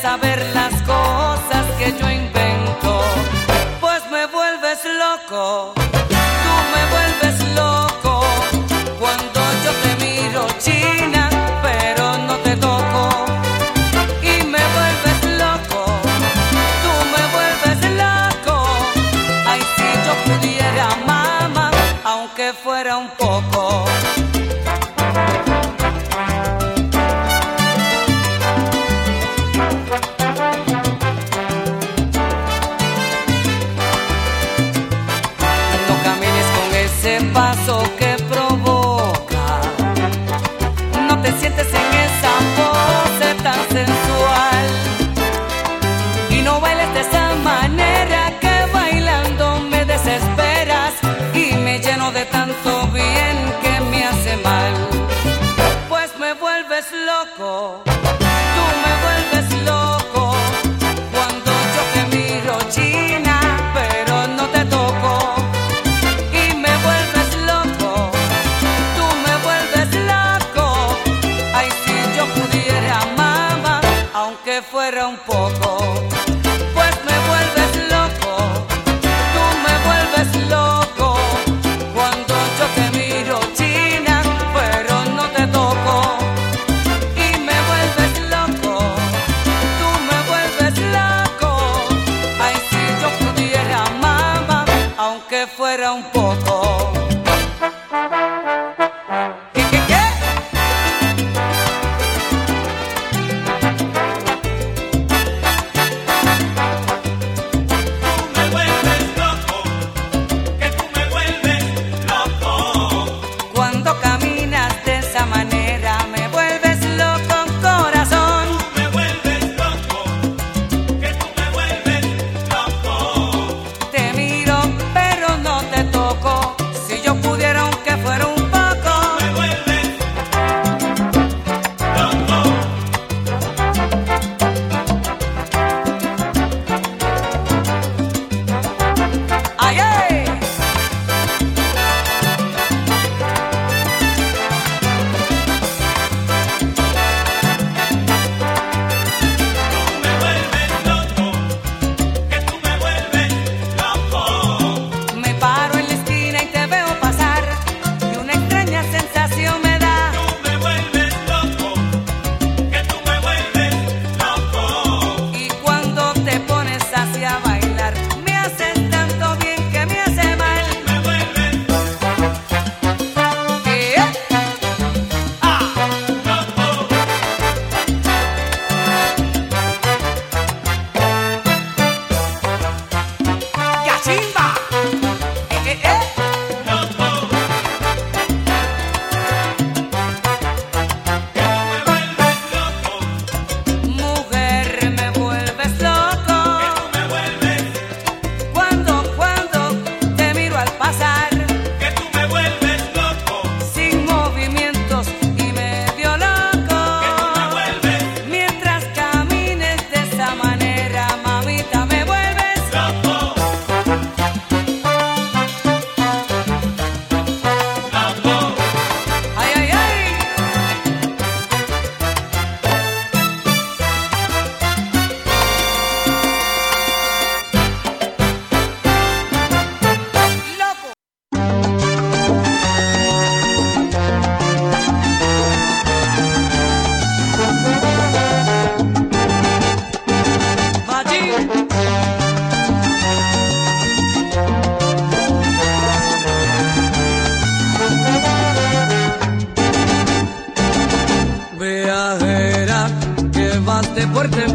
[0.09, 2.99] saber las cosas que yo invento,
[3.79, 5.78] pues me vuelves loco.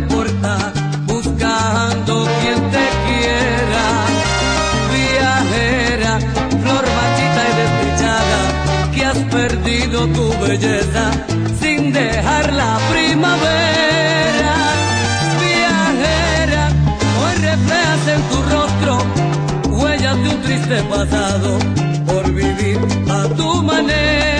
[0.04, 0.72] importa,
[1.06, 3.84] buscando quien te quiera.
[4.92, 6.12] Viajera,
[6.62, 8.40] flor machita y desdichada,
[8.94, 11.04] que has perdido tu belleza
[11.60, 14.54] sin dejar la primavera.
[15.42, 16.64] Viajera,
[17.22, 18.92] hoy reflejas en tu rostro
[19.78, 21.58] huellas de un triste pasado
[22.06, 22.78] por vivir
[23.10, 24.33] a tu manera.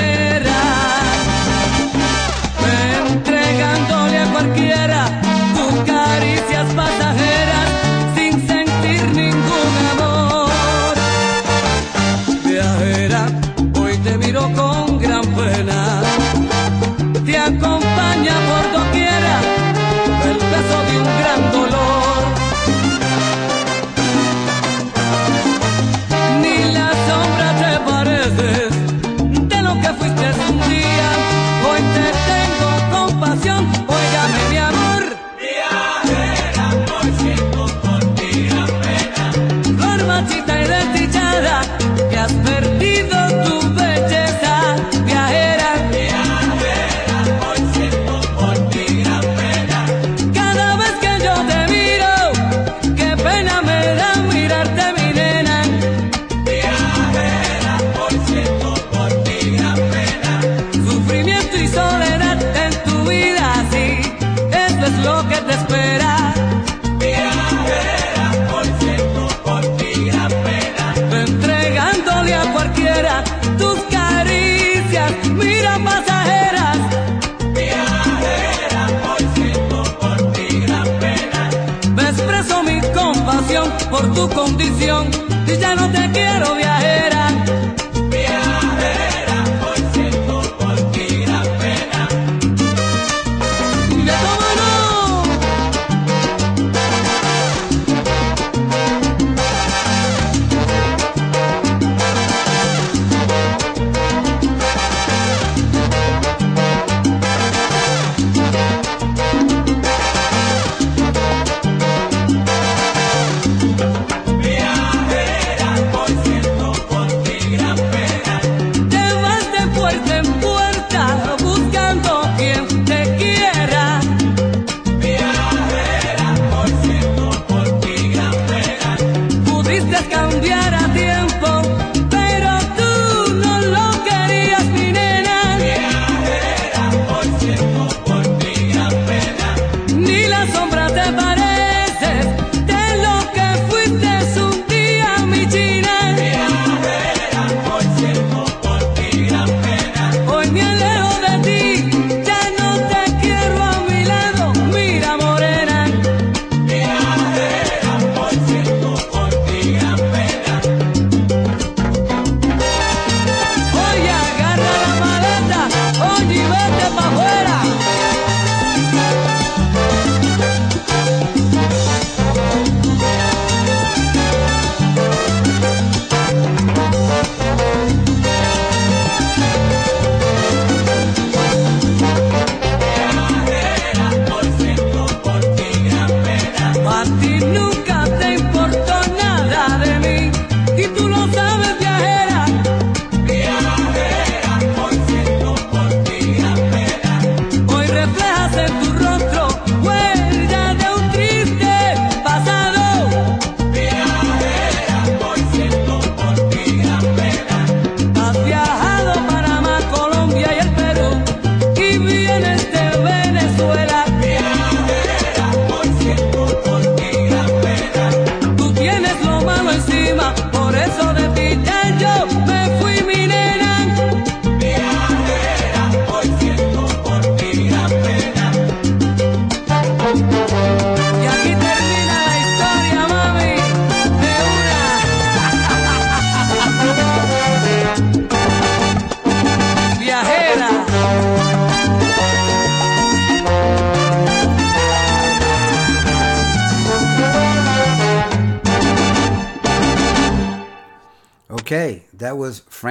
[84.29, 84.84] conviver.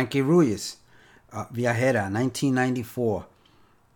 [0.03, 0.75] Frankie Ruiz,
[1.31, 3.25] uh, Viajera, 1994.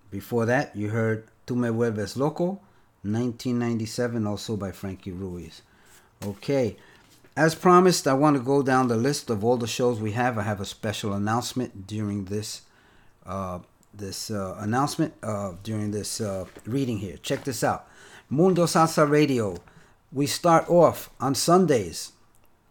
[0.10, 2.62] Before that, you heard Tu Me Vuelves Loco,
[3.02, 5.64] 1997, also by Frankie Ruiz.
[6.24, 6.78] Okay,
[7.36, 10.38] as promised, I want to go down the list of all the shows we have.
[10.38, 12.62] I have a special announcement during this.
[13.26, 13.60] Uh,
[13.94, 17.18] this uh, announcement uh, during this uh, reading here.
[17.18, 17.86] Check this out
[18.30, 19.58] Mundo Salsa Radio.
[20.14, 22.14] We start off on Sundays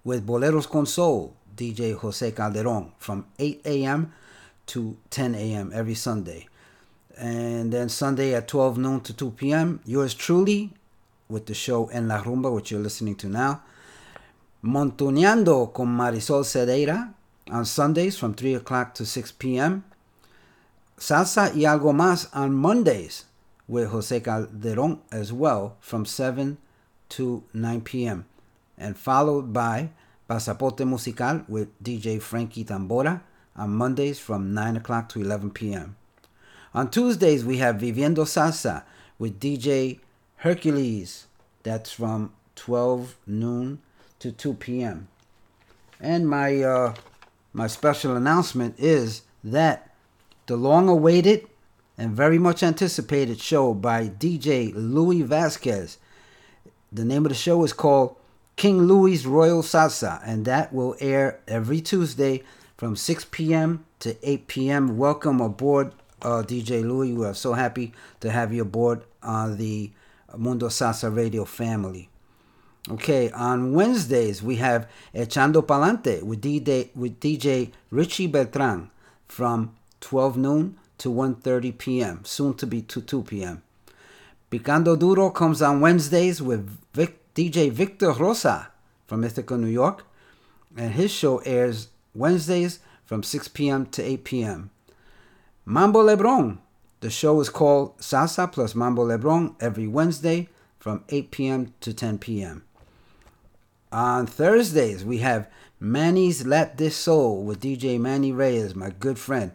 [0.05, 4.13] with Boleros Consol, DJ Jose Calderon from 8 a.m.
[4.67, 5.73] to 10 a.m.
[5.75, 6.49] every Sunday.
[7.17, 10.73] And then Sunday at 12 noon to 2 p.m., yours truly
[11.29, 13.63] with the show En La Rumba, which you're listening to now.
[14.63, 17.13] Montuneando con Marisol Cedeira
[17.51, 19.85] on Sundays from 3 o'clock to 6 p.m.
[20.99, 23.25] Salsa y algo más on Mondays
[23.69, 26.59] with Jose Calderon as well from 7
[27.11, 28.27] to 9 p.m.
[28.79, 29.91] And followed by
[30.29, 33.21] Pasaporte Musical with DJ Frankie Tambora
[33.55, 35.97] on Mondays from 9 o'clock to 11 p.m.
[36.75, 38.83] On Tuesdays, we have Viviendo Salsa
[39.19, 40.01] with DJ
[40.37, 41.27] Hercules.
[41.63, 43.81] That's from 12 noon
[44.19, 45.09] to 2 p.m.
[46.01, 46.95] And my uh,
[47.53, 49.95] my special announcement is that
[50.47, 51.49] the long-awaited
[51.97, 55.99] and very much anticipated show by DJ Louis Vasquez.
[56.93, 58.17] The name of the show is called
[58.57, 62.43] King Louis Royal Salsa, and that will air every Tuesday
[62.79, 63.85] from 6 p.m.
[63.99, 64.97] to 8 p.m.
[64.97, 65.93] Welcome aboard,
[66.23, 67.13] uh, DJ Louis.
[67.13, 69.91] We are so happy to have you aboard on the
[70.35, 72.09] Mundo Salsa Radio family.
[72.91, 78.91] Okay, on Wednesdays we have Echando Palante with DJ with DJ Richie Beltran
[79.29, 82.25] from 12 noon to 1:30 p.m.
[82.25, 83.63] Soon to be to 2 p.m.
[84.51, 88.69] Picando Duro comes on Wednesdays with Vic, DJ Victor Rosa
[89.07, 90.07] from Ithaca, New York,
[90.75, 93.85] and his show airs Wednesdays from 6 p.m.
[93.87, 94.71] to 8 p.m.
[95.67, 96.61] Mambo Lebron.
[97.01, 100.49] The show is called Salsa plus Mambo Lebron every Wednesday
[100.79, 101.75] from 8 p.m.
[101.83, 102.65] to 10 p.m.
[103.93, 109.53] On Thursdays, we have Manny's Let This Soul with DJ Manny Reyes, my good friend.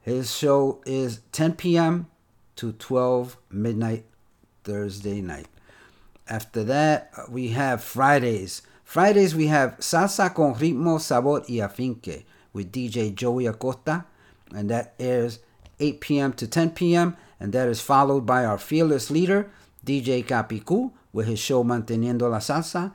[0.00, 2.08] His show is 10 p.m.
[2.56, 4.04] to 12 midnight
[4.64, 5.46] Thursday night.
[6.30, 8.62] After that, we have Fridays.
[8.84, 14.06] Fridays, we have Salsa con Ritmo, Sabor y Afinque with DJ Joey Acosta,
[14.54, 15.40] and that airs
[15.80, 16.32] 8 p.m.
[16.34, 19.50] to 10 p.m., and that is followed by our fearless leader,
[19.84, 22.92] DJ Capicu, with his show Manteniendo la Salsa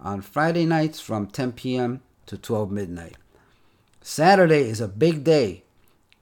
[0.00, 2.00] on Friday nights from 10 p.m.
[2.24, 3.16] to 12 midnight.
[4.00, 5.62] Saturday is a big day.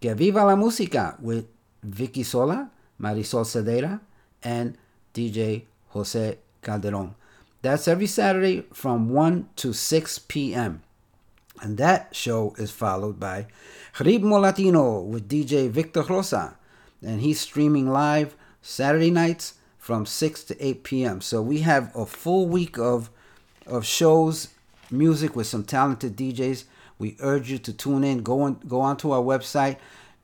[0.00, 1.46] Que viva la música with
[1.84, 2.70] Vicky Sola,
[3.00, 4.00] Marisol Cedeira,
[4.42, 4.76] and
[5.14, 7.14] DJ Jose Calderon.
[7.62, 10.82] That's every Saturday from 1 to 6 p.m.
[11.62, 13.46] And that show is followed by
[13.94, 16.56] Ritmo Latino with DJ Victor Rosa.
[17.02, 21.20] And he's streaming live Saturday nights from 6 to 8 p.m.
[21.20, 23.10] So we have a full week of,
[23.66, 24.48] of shows,
[24.90, 26.64] music with some talented DJs.
[26.98, 28.22] We urge you to tune in.
[28.22, 29.76] Go on, go onto our website,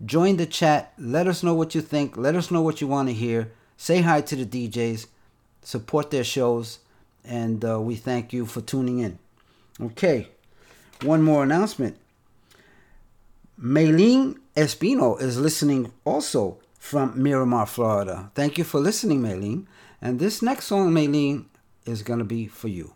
[0.05, 0.93] join the chat.
[0.99, 2.17] Let us know what you think.
[2.17, 3.53] Let us know what you want to hear.
[3.77, 5.07] Say hi to the DJs.
[5.63, 6.79] Support their shows.
[7.25, 9.19] And uh, we thank you for tuning in.
[9.81, 10.29] Okay,
[11.03, 11.97] one more announcement.
[13.61, 18.31] Maylene Espino is listening also from Miramar, Florida.
[18.35, 19.67] Thank you for listening, Maylene.
[20.01, 21.45] And this next song, Maylene,
[21.87, 22.95] is going to be for you.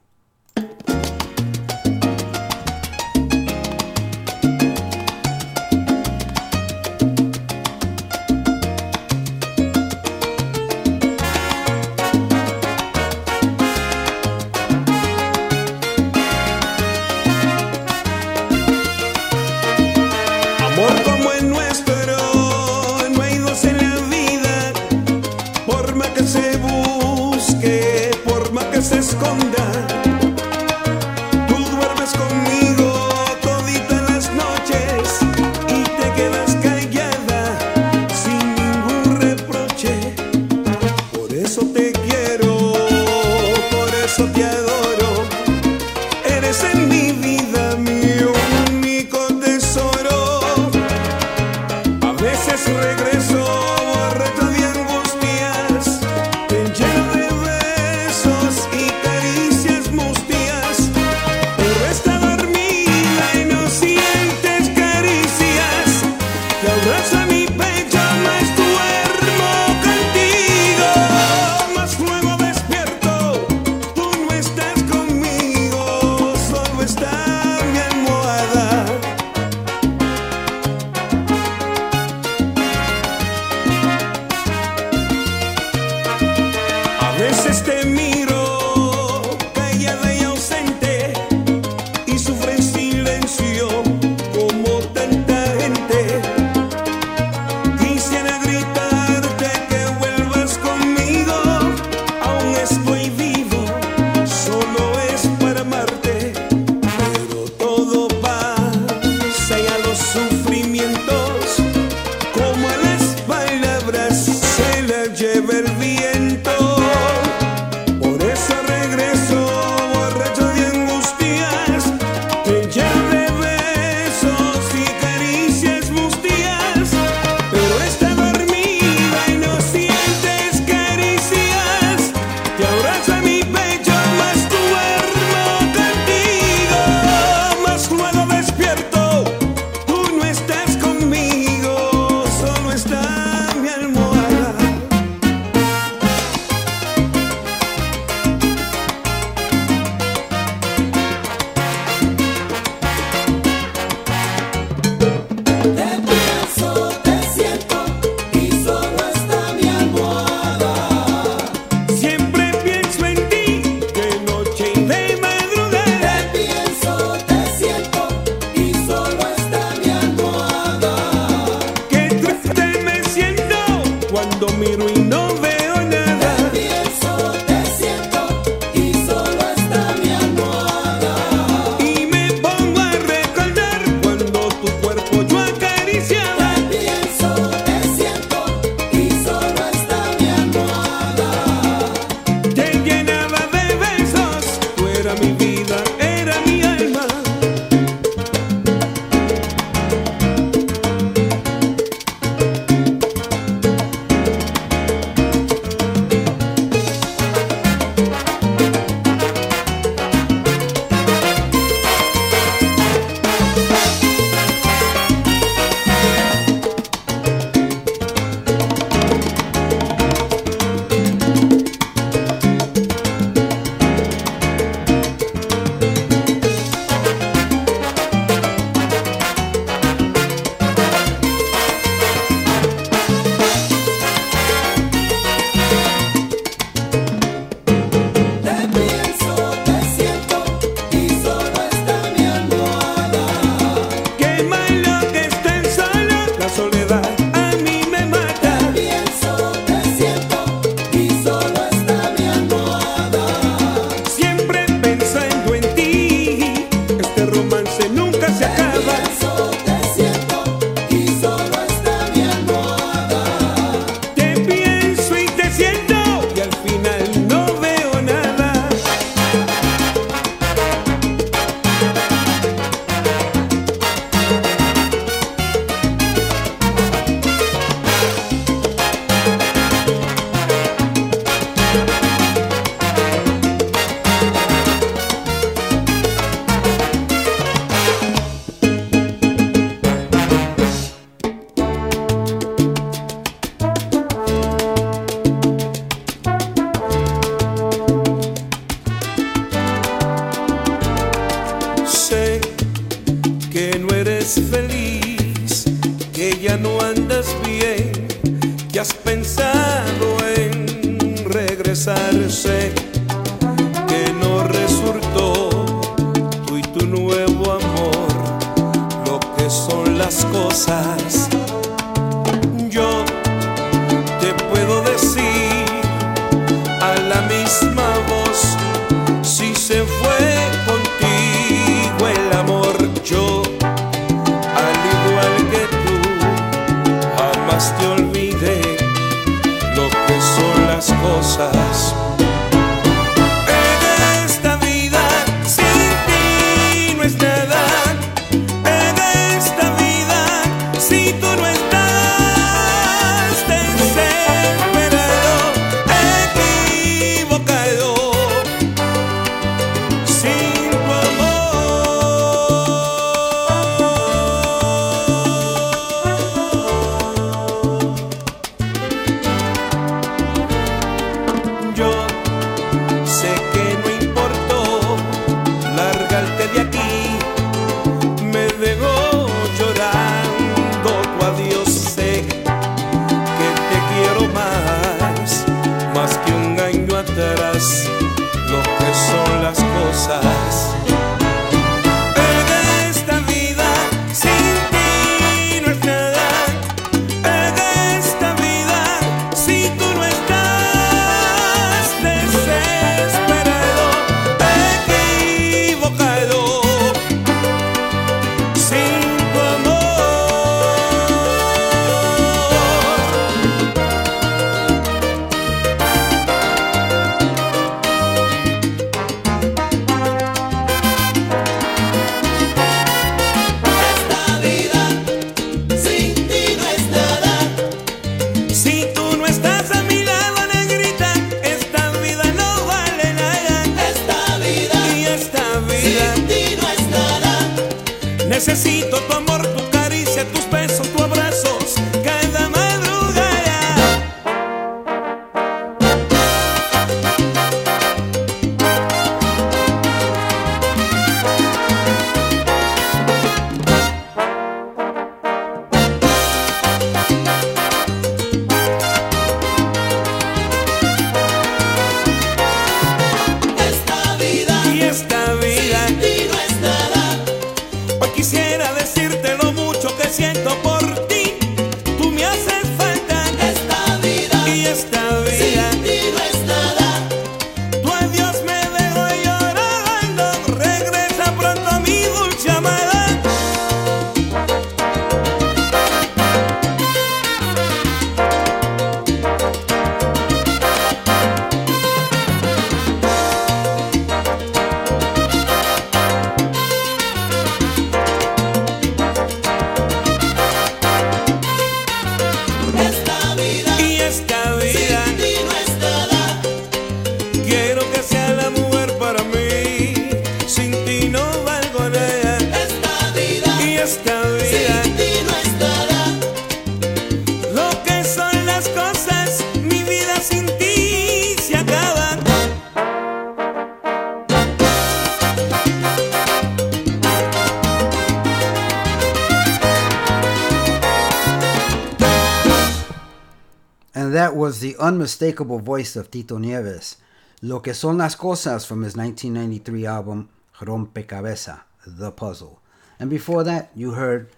[535.06, 536.96] unmistakable voice of Tito Nieves,
[537.42, 540.28] Lo que son las cosas from his 1993 album
[540.58, 542.58] Rompecabeza, The Puzzle.
[542.98, 544.30] And before that, you heard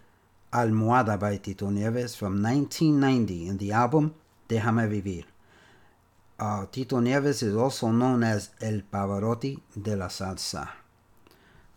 [0.52, 4.14] Almohada by Tito Nieves from 1990 in the album
[4.46, 5.24] Déjame Vivir.
[6.38, 10.68] Uh, Tito Nieves is also known as El Pavarotti de la Salsa.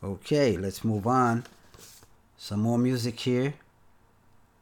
[0.04, 1.46] Okay, let's move on.
[2.36, 3.54] Some more music here.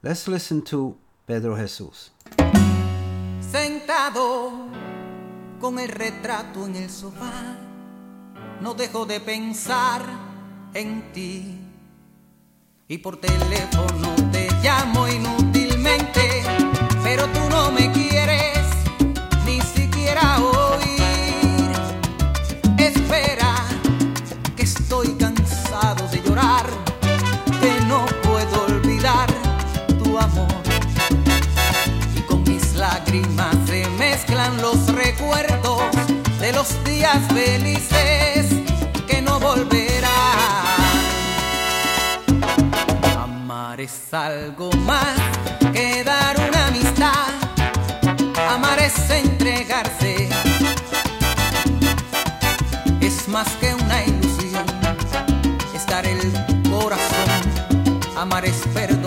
[0.03, 0.95] Let's listen to
[1.25, 2.11] Pedro Jesus.
[3.51, 4.51] sentado
[5.59, 7.57] con el retrato en el sofá,
[8.61, 10.01] no dejo de pensar
[10.73, 11.59] en ti.
[12.87, 16.43] Y por teléfono te llamo inútilmente,
[17.03, 18.38] pero tú no me quieres.
[36.69, 38.47] los días felices
[39.07, 40.09] que no volverán.
[43.17, 45.15] Amar es algo más
[45.73, 47.33] que dar una amistad.
[48.49, 50.29] Amar es entregarse.
[53.01, 54.65] Es más que una ilusión.
[55.75, 56.21] Estar el
[56.69, 57.29] corazón.
[58.17, 58.98] Amar es perder.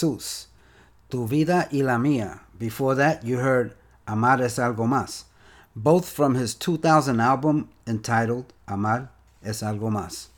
[0.00, 0.48] Jesus,
[1.10, 2.40] Tu Vida y la Mía.
[2.58, 3.74] Before that, you heard
[4.06, 5.24] Amar es algo más,
[5.76, 9.10] both from his 2000 album entitled Amar
[9.44, 10.28] es algo más.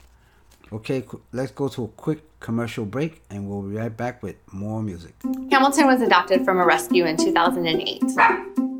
[0.72, 4.82] Okay, let's go to a quick commercial break and we'll be right back with more
[4.82, 5.14] music.
[5.50, 8.02] Hamilton was adopted from a rescue in 2008.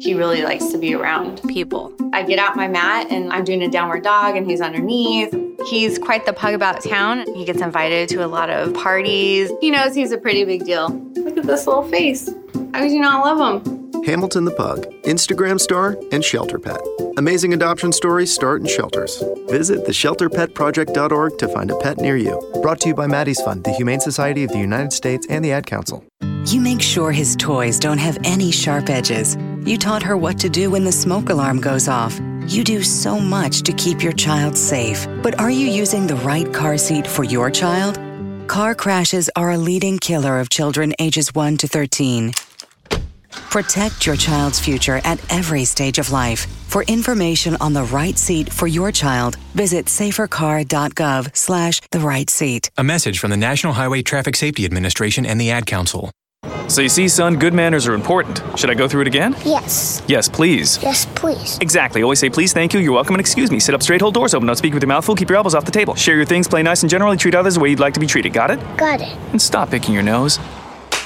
[0.01, 1.93] He really likes to be around people.
[2.13, 5.33] I get out my mat and I'm doing a downward dog and he's underneath.
[5.69, 7.27] He's quite the pug about town.
[7.35, 9.51] He gets invited to a lot of parties.
[9.61, 10.89] He knows he's a pretty big deal.
[11.15, 12.29] Look at this little face.
[12.73, 13.83] How could you not love him?
[14.05, 16.81] Hamilton the Pug, Instagram star, and shelter pet.
[17.17, 19.23] Amazing adoption stories start in shelters.
[19.49, 22.41] Visit theshelterpetproject.org to find a pet near you.
[22.63, 25.53] Brought to you by Maddie's Fund, the Humane Society of the United States, and the
[25.53, 26.05] Ad Council.
[26.47, 29.37] You make sure his toys don't have any sharp edges.
[29.65, 32.19] You taught her what to do when the smoke alarm goes off.
[32.47, 35.07] You do so much to keep your child safe.
[35.23, 37.99] But are you using the right car seat for your child?
[38.49, 42.33] Car crashes are a leading killer of children ages 1 to 13.
[43.51, 46.47] Protect your child's future at every stage of life.
[46.69, 52.71] For information on the right seat for your child, visit safercar.gov slash the right seat.
[52.79, 56.11] A message from the National Highway Traffic Safety Administration and the Ad Council.
[56.69, 58.43] So you see, son, good manners are important.
[58.59, 59.37] Should I go through it again?
[59.45, 60.03] Yes.
[60.09, 60.83] Yes, please.
[60.83, 61.59] Yes, please.
[61.61, 62.03] Exactly.
[62.03, 63.61] Always say please, thank you, you're welcome, and excuse me.
[63.61, 65.55] Sit up straight, hold doors open, don't speak with your mouth full, keep your elbows
[65.55, 65.95] off the table.
[65.95, 68.07] Share your things, play nice, and generally treat others the way you'd like to be
[68.07, 68.33] treated.
[68.33, 68.77] Got it?
[68.79, 69.17] Got it.
[69.33, 70.39] And stop picking your nose.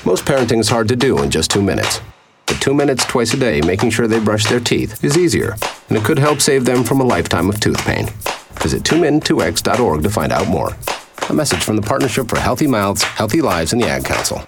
[0.04, 2.00] Most parenting is hard to do in just two minutes.
[2.46, 5.56] But two minutes twice a day making sure they brush their teeth is easier,
[5.88, 8.06] and it could help save them from a lifetime of tooth pain.
[8.62, 10.70] Visit 2min2x.org to find out more.
[11.28, 14.46] A message from the Partnership for Healthy Mouths, Healthy Lives, and the Ad Council.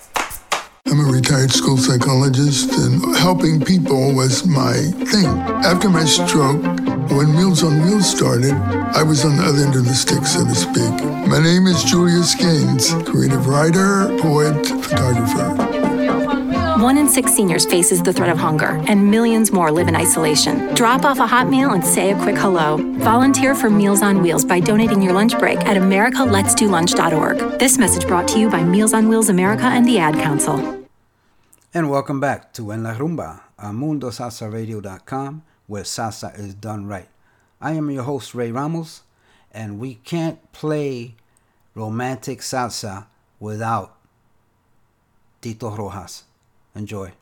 [0.91, 5.27] I'm a retired school psychologist, and helping people was my thing.
[5.63, 6.63] After my stroke,
[7.11, 10.45] when Meals on Wheels started, I was on the other end of the stick, so
[10.45, 11.05] to speak.
[11.29, 15.79] My name is Julius Gaines, creative writer, poet, photographer.
[16.83, 20.75] One in six seniors faces the threat of hunger, and millions more live in isolation.
[20.75, 22.79] Drop off a hot meal and say a quick hello.
[22.99, 27.59] Volunteer for Meals on Wheels by donating your lunch break at americaletsdolunch.org.
[27.59, 30.78] This message brought to you by Meals on Wheels America and the Ad Council.
[31.75, 37.09] And welcome back to En La Rumba on MundoSalsaRadio.com, where salsa is done right.
[37.61, 39.03] I am your host, Ray Ramos,
[39.53, 41.15] and we can't play
[41.75, 43.05] romantic salsa
[43.39, 43.99] without
[45.43, 46.25] Tito Rojas.
[46.75, 47.13] Enjoy.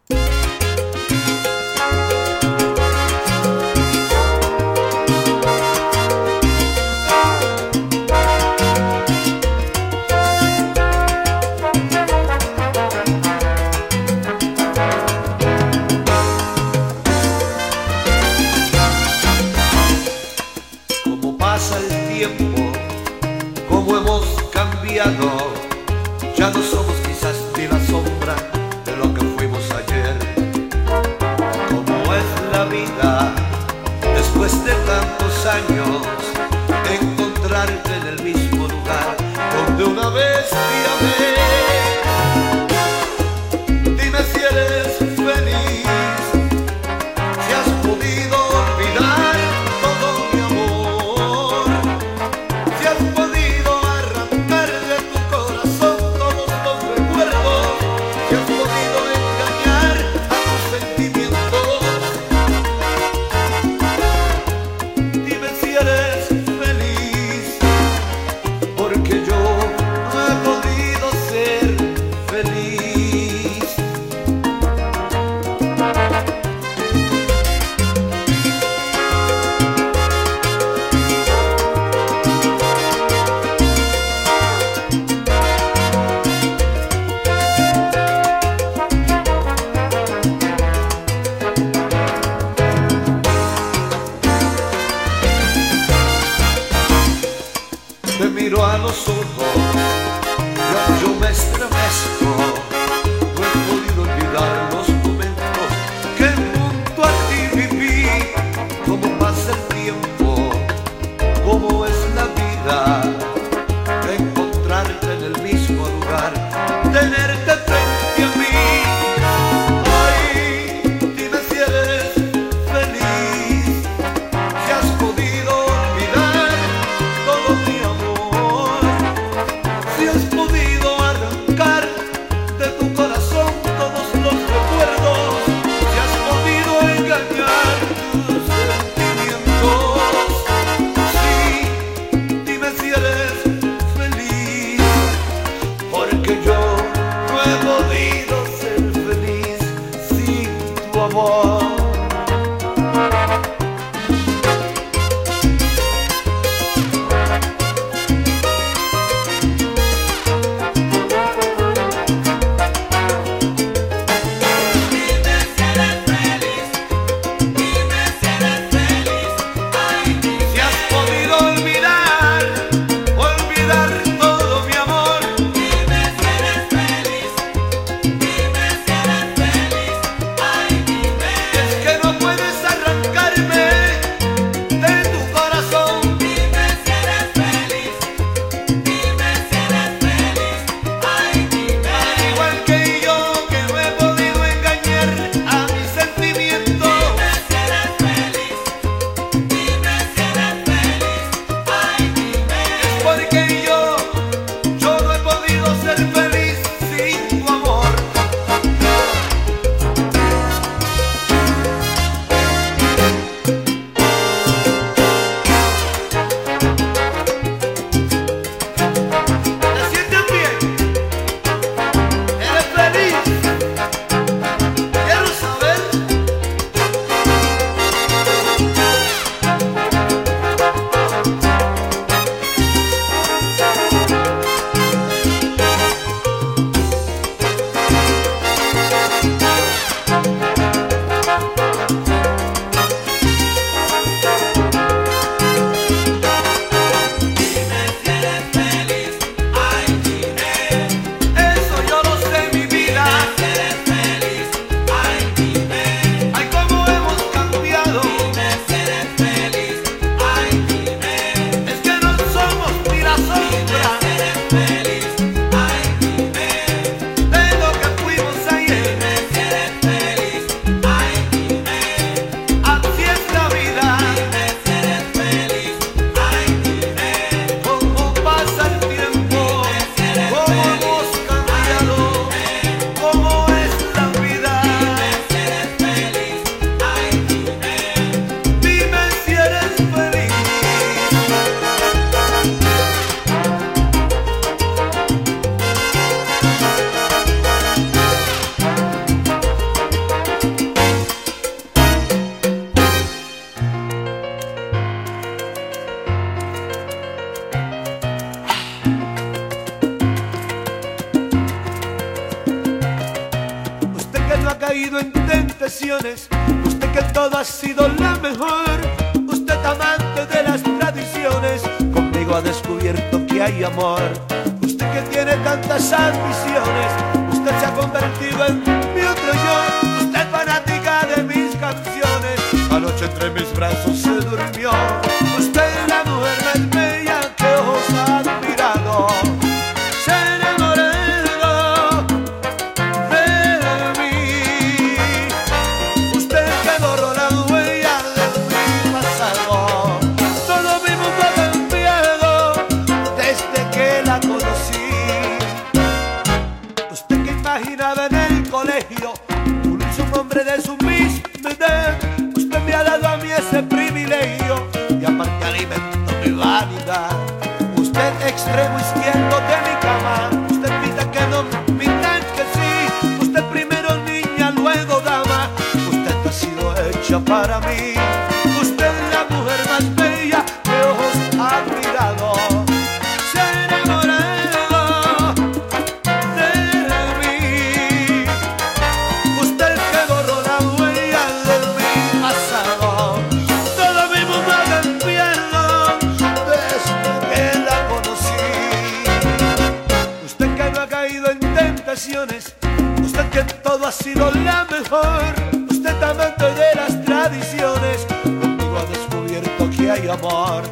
[400.89, 402.55] caído en tentaciones,
[403.03, 405.35] usted que todo ha sido la mejor,
[405.71, 410.63] usted amante de las tradiciones, contigo ha descubierto que hay amor,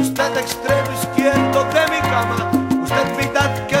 [0.00, 2.50] usted extremo izquierdo de mi cama,
[2.82, 3.79] usted mitad que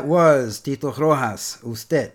[0.00, 2.12] that was Tito Rojas, Usted.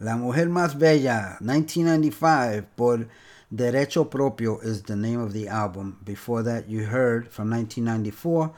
[0.00, 3.06] La Mujer Más Bella, 1995, por
[3.54, 5.98] Derecho Propio is the name of the album.
[6.02, 8.54] Before that, you heard from 1994,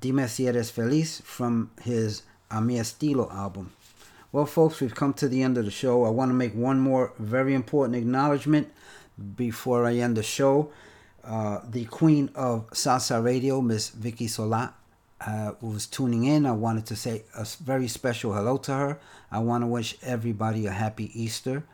[0.00, 3.70] Dime Si Eres Feliz from his A Mi Estilo album.
[4.32, 6.04] Well, folks, we've come to the end of the show.
[6.04, 8.72] I want to make one more very important acknowledgement
[9.36, 10.72] before I end the show.
[11.22, 14.74] Uh, the queen of salsa radio, Miss Vicky Sola,
[15.26, 16.46] uh, was tuning in.
[16.46, 19.00] I wanted to say a very special hello to her.
[19.30, 21.64] I want to wish everybody a happy Easter.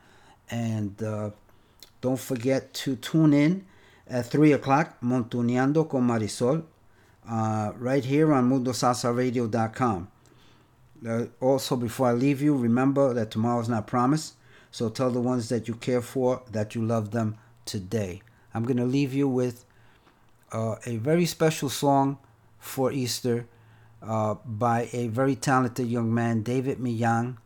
[0.51, 1.31] And uh,
[2.01, 3.67] don't forget to tune in
[4.07, 6.65] at 3 o'clock, Montuneando con Marisol,
[7.29, 10.09] uh, right here on MundoSalsaRadio.com.
[11.07, 14.35] Uh, also, before I leave you, remember that tomorrow's not promised.
[14.71, 18.23] So tell the ones that you care for that you love them today.
[18.53, 19.65] I'm going to leave you with
[20.53, 22.19] uh, a very special song
[22.65, 23.47] for Easter
[24.03, 27.37] uh, by a very talented young man, David Miyang.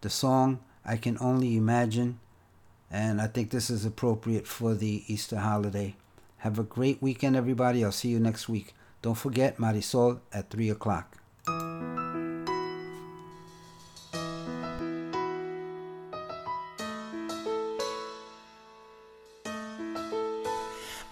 [0.00, 2.20] The song I Can Only Imagine.
[2.90, 5.96] And I think this is appropriate for the Easter holiday.
[6.38, 7.84] Have a great weekend, everybody.
[7.84, 8.74] I'll see you next week.
[9.02, 11.16] Don't forget Marisol at 3 o'clock.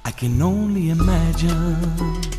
[0.04, 2.38] I can only imagine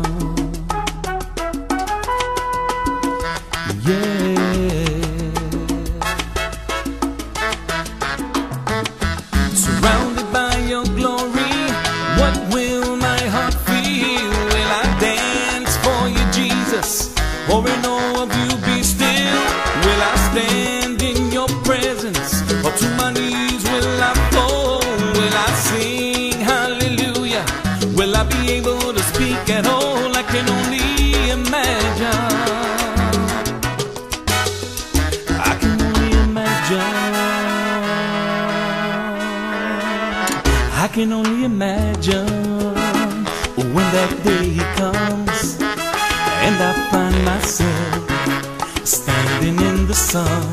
[47.41, 50.50] Myself standing in the sun.